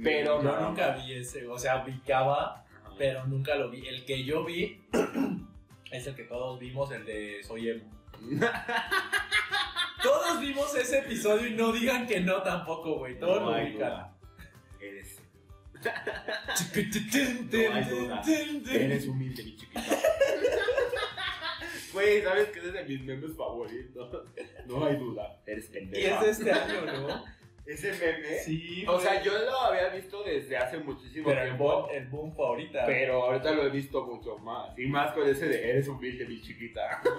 [0.03, 0.69] Pero yo no.
[0.69, 2.95] nunca vi ese, o sea, ubicaba, Ajá.
[2.99, 3.87] pero nunca lo vi.
[3.87, 4.83] El que yo vi
[5.91, 7.91] es el que todos vimos, el de Soy Emo.
[10.03, 13.19] Todos vimos ese episodio y no digan que no tampoco, güey.
[13.19, 14.13] Todos No lo ubican.
[14.81, 15.21] Eres,
[17.69, 18.23] No hay duda.
[18.73, 19.83] eres humilde, mi chiquita.
[21.97, 24.25] Güey, ¿sabes qué es de mis memes favoritos?
[24.67, 25.41] No hay duda.
[25.47, 26.21] Eres Y pendeja.
[26.27, 27.25] es de este año, ¿no?
[27.67, 28.39] ¿Ese meme?
[28.45, 31.65] Sí, O sea, yo lo había visto desde hace muchísimo Pero el tiempo.
[31.65, 32.85] boom, el boom fue ahorita.
[32.87, 34.79] Pero ahorita lo he visto mucho más.
[34.79, 37.01] Y más con ese de eres humilde, mi chiquita.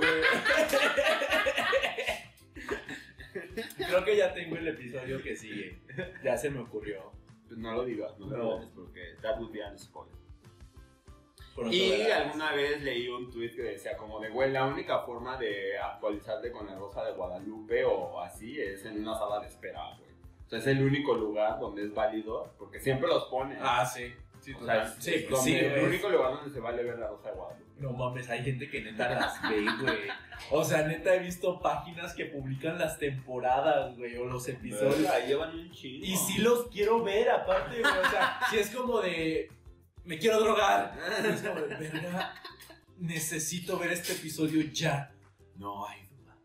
[3.78, 5.80] Creo que ya tengo el episodio que sigue.
[6.24, 7.12] Ya se me ocurrió.
[7.48, 8.56] Pues no lo digas, no lo No.
[8.60, 10.16] digas porque that would be an spoiler.
[11.72, 15.78] Y alguna vez leí un tweet que decía como de, güey, la única forma de
[15.78, 20.08] actualizarte con la Rosa de Guadalupe o así es en una sala de espera, güey.
[20.46, 23.58] O sea, es el único lugar donde es válido, porque siempre los ponen.
[23.62, 24.14] Ah, sí.
[24.40, 27.08] Sí, o sea, sí, pues donde- sí, el único lugar donde se vale ver la
[27.08, 27.68] Rosa de Guadalupe.
[27.80, 29.98] No mames, hay gente que neta las ve, güey.
[30.52, 35.00] O sea, neta he visto páginas que publican las temporadas, güey, o los episodios.
[35.02, 36.06] Verga, llevan un chingo.
[36.06, 37.92] Y sí los quiero ver, aparte, güey.
[38.06, 39.50] O sea, si es como de.
[40.08, 40.98] Me quiero drogar.
[41.26, 42.34] Es como verga,
[42.98, 45.14] necesito ver este episodio ya.
[45.58, 46.38] No hay duda.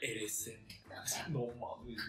[0.00, 0.60] Eres el.
[1.30, 2.00] No mames.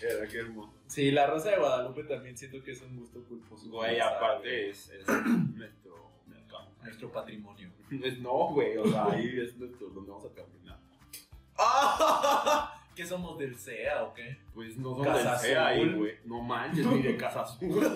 [0.00, 0.72] Era qué hermoso.
[0.86, 3.68] Sí, la Rosa de Guadalupe también siento que es un gusto culposo.
[3.68, 5.06] Güey, aparte es, es
[5.56, 6.70] nuestro mercado.
[6.80, 7.72] Nuestro patrimonio.
[8.20, 10.78] No, güey, o sea, ahí es nuestro, donde vamos a terminar.
[12.94, 14.38] ¿Qué somos del CEA o qué?
[14.54, 15.96] Pues no Casa del CEA ahí, Azul.
[15.96, 16.12] güey.
[16.26, 17.90] No manches, ni de Casa Azul.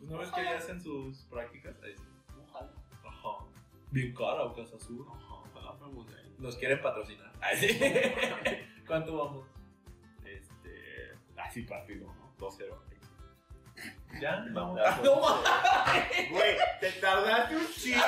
[0.00, 1.76] Pues no ves que ya hacen sus prácticas.
[1.82, 2.04] Ahí sí.
[2.42, 2.72] Ojalá.
[3.04, 3.44] Ajá.
[3.90, 5.06] Bien cara o Casa Azul.
[5.06, 6.34] Ajá, ojalá fuéramos de ahí.
[6.38, 7.30] Nos quieren patrocinar.
[7.42, 7.78] Ahí sí.
[8.86, 9.46] ¿Cuánto vamos?
[10.24, 11.12] Este.
[11.36, 12.34] Así partido, ¿no?
[12.38, 12.74] 2-0.
[14.20, 14.80] Ya, vamos.
[14.82, 16.30] Ah, no mames.
[16.30, 18.00] Güey, te tardaste un chingo.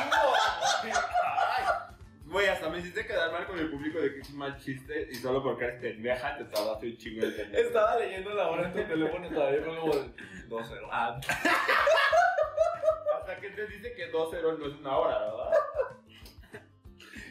[0.82, 1.91] Ay.
[2.32, 5.06] Güey, hasta me hiciste quedar mal con el público de que es un mal chiste
[5.10, 7.66] y solo porque eres pendeja te tardaste un chingo en entender.
[7.66, 10.00] Estaba leyendo la hora en tu teléfono y todavía fue como de
[10.48, 10.88] 2-0.
[10.90, 11.20] Ah,
[13.20, 15.50] Hasta que te dice que 2-0 no es una hora, ¿verdad?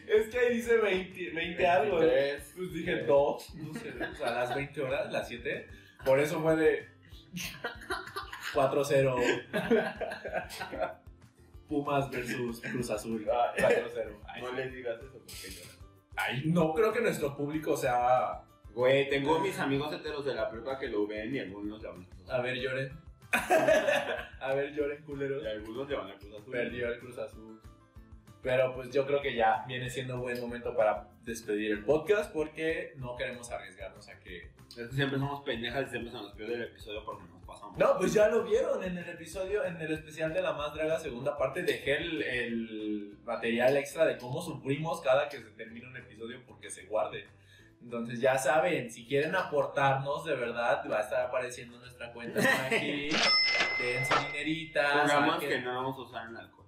[0.07, 1.97] Es que ahí dice 20, 20 algo.
[1.97, 2.53] 23.
[2.55, 5.67] Pues dije 2, no sé, o sea, las 20 horas, las 7.
[6.05, 6.87] Por eso fue de
[8.53, 10.91] 4-0.
[11.71, 13.25] Pumas versus Cruz Azul.
[13.57, 14.17] 4-0.
[14.27, 15.77] Ay, No les digas eso porque lloran.
[16.17, 18.41] ay, no creo que nuestro público sea.
[18.73, 22.07] Güey, tengo mis amigos heteros de la prepa que lo ven y algunos le van
[22.29, 22.91] a A ver, lloren.
[24.41, 25.41] A ver, lloren, culeros.
[25.43, 26.51] Y algunos le van a Cruz Azul.
[26.51, 27.61] Perdió el Cruz Azul.
[28.41, 32.93] Pero pues yo creo que ya viene siendo buen momento para despedir el podcast porque
[32.97, 34.51] no queremos arriesgarnos a que...
[34.69, 37.77] Es que siempre somos pendejas y siempre se nos pierde el episodio porque nos pasamos.
[37.77, 40.99] No, pues ya lo vieron en el episodio, en el especial de La Más Draga
[40.99, 45.97] segunda parte, dejé el, el material extra de cómo sufrimos cada que se termina un
[45.97, 47.27] episodio porque se guarde.
[47.83, 53.09] Entonces ya saben, si quieren aportarnos de verdad, va a estar apareciendo nuestra cuenta aquí.
[53.09, 54.91] Den su dinerita.
[54.93, 56.65] Programas que no vamos a usar en alcohol.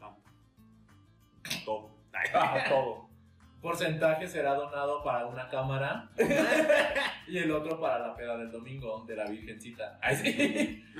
[0.00, 0.18] No.
[1.64, 1.90] Todo.
[2.34, 3.05] Ah, todo.
[3.66, 6.08] Porcentaje será donado para una cámara
[7.26, 9.98] y el otro para la peda del domingo de la Virgencita.
[10.00, 10.84] Ay, sí.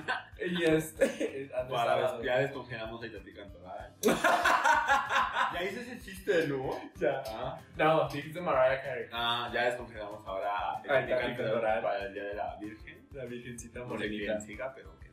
[0.45, 1.49] Y este.
[1.69, 3.93] Para ya descongelamos Itati Cantoral.
[4.03, 6.71] ya hice ese chiste, ¿no?
[6.95, 7.23] Ya.
[7.27, 9.05] Ah, No, dijiste Mariah Carey.
[9.13, 13.07] ah, ya descongelamos ahora Itati Cantoral para el Día de la Virgen.
[13.13, 14.33] La Virgencita No sé morenita.
[14.33, 15.07] quién siga, pero que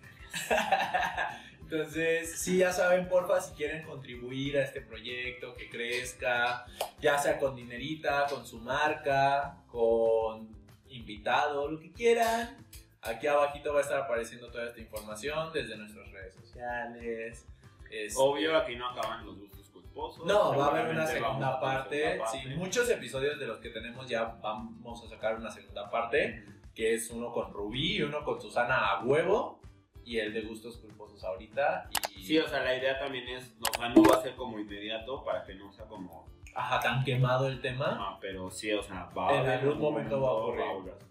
[1.64, 6.66] Entonces, sí, ya saben, porfa, si quieren contribuir a este proyecto, que crezca,
[7.00, 10.48] ya sea con dinerita, con su marca, con
[10.88, 12.56] invitado, lo que quieran.
[13.02, 17.46] Aquí abajito va a estar apareciendo toda esta información desde nuestras redes sociales.
[17.90, 20.24] Este, Obvio, aquí no acaban los gustos culposos.
[20.26, 22.02] No, va a haber una segunda parte.
[22.02, 22.56] segunda Sí, parte.
[22.56, 26.44] muchos episodios de los que tenemos ya vamos a sacar una segunda parte,
[26.74, 29.60] que es uno con Rubí y uno con Susana a huevo,
[30.04, 31.88] y el de gustos culposos ahorita.
[32.16, 34.58] Y Sí, o sea, la idea también es, o sea, no va a ser como
[34.58, 37.96] inmediato para que no sea como, ajá, tan quemado el tema.
[38.00, 40.62] ah, pero sí, o sea, va a En algún momento va a ocurrir.
[40.62, 41.04] a.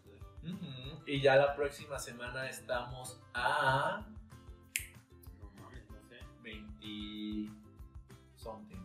[0.45, 4.05] Ujú, Y ya la próxima semana estamos a
[5.39, 6.17] No mames, no sé.
[6.41, 7.51] 20
[8.35, 8.77] something.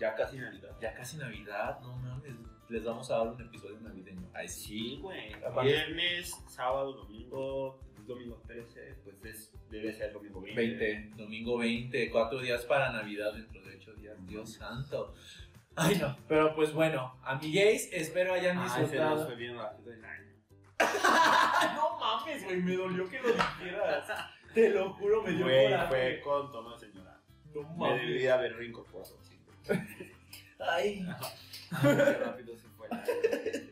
[0.00, 0.70] Ya casi Navidad.
[0.80, 2.34] Ya casi Navidad, no mames.
[2.68, 4.28] Les vamos a dar un episodio navideño.
[4.34, 4.98] Ay, sí.
[5.00, 5.32] Güey.
[5.62, 10.60] Viernes, sábado, domingo, domingo 13, pues es, debe ser domingo 20.
[10.60, 14.16] 20, domingo 20, cuatro días para Navidad dentro de ocho días.
[14.26, 15.14] Dios santo.
[15.76, 16.16] Ay, no.
[16.28, 19.26] Pero pues bueno, amigues, espero hayan Ay, se nos disfrutado.
[19.26, 20.32] fue bien rápido el año.
[21.76, 24.08] no mames, güey, me dolió que lo dijeras.
[24.52, 25.88] Te lo juro, me dio Güey, coraje.
[25.88, 27.18] fue con toma señora.
[27.54, 28.02] No Me mames.
[28.06, 29.16] debí de haber reincorporado.
[29.22, 29.38] sí.
[30.58, 31.06] Ay.
[31.80, 32.88] Qué rápido se fue.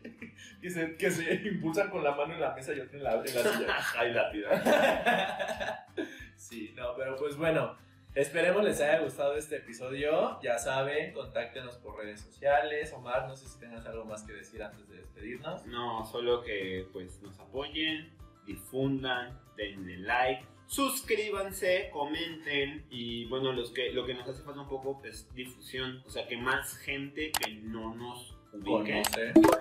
[0.60, 3.14] que se, que se impulsan con la mano en la mesa y otra en la,
[3.14, 3.76] en la silla.
[3.98, 5.86] Ay, la tira.
[6.36, 7.76] sí, no, pero pues bueno,
[8.14, 10.40] esperemos les haya gustado este episodio.
[10.42, 12.92] Ya saben, contáctenos por redes sociales.
[12.92, 15.66] Omar, no sé si tengas algo más que decir antes de despedirnos.
[15.66, 18.10] No, solo que pues nos apoyen,
[18.46, 24.68] difundan, denle like, suscríbanse, comenten y bueno, los que, lo que nos hace falta un
[24.68, 29.02] poco es difusión, o sea, que más gente que no nos ubique,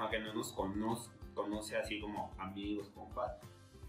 [0.01, 3.39] o que no nos conoce, conoce así como amigos, compas,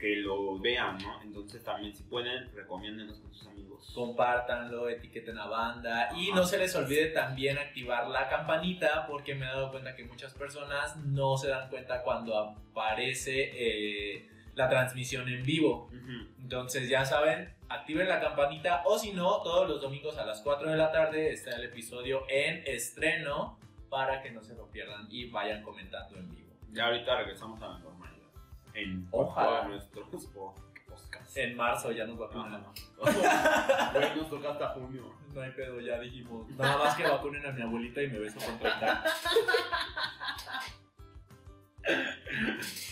[0.01, 1.23] que lo vean, ¿no?
[1.23, 3.93] Entonces también si pueden, recomiéndenos con sus amigos.
[3.95, 6.41] Compártanlo, etiqueten a banda y Ajá.
[6.41, 10.35] no se les olvide también activar la campanita porque me he dado cuenta que muchas
[10.35, 15.91] personas no se dan cuenta cuando aparece eh, la transmisión en vivo.
[15.93, 16.29] Ujú.
[16.41, 20.71] Entonces ya saben, activen la campanita o si no, todos los domingos a las 4
[20.71, 23.60] de la tarde está el episodio en estreno
[23.91, 26.51] para que no se lo pierdan y vayan comentando en vivo.
[26.73, 28.29] Ya ahorita regresamos a la normalidad.
[28.75, 29.67] En Ojalá.
[29.69, 30.55] nuestros po-
[30.89, 31.37] podcasts.
[31.37, 32.55] En marzo ya nos vacunan.
[32.55, 33.91] Ajá.
[33.93, 35.13] Güey, nos toca hasta junio.
[35.35, 36.49] No hay pedo, ya dijimos.
[36.51, 39.05] Nada más que vacunen a mi abuelita y me beso con 30.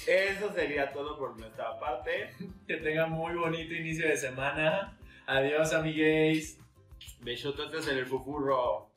[0.07, 2.35] Eso sería todo por nuestra parte.
[2.67, 4.97] Que tengan muy bonito inicio de semana.
[5.27, 6.59] Adiós, amigues.
[7.21, 8.88] Besototes en el fufurro.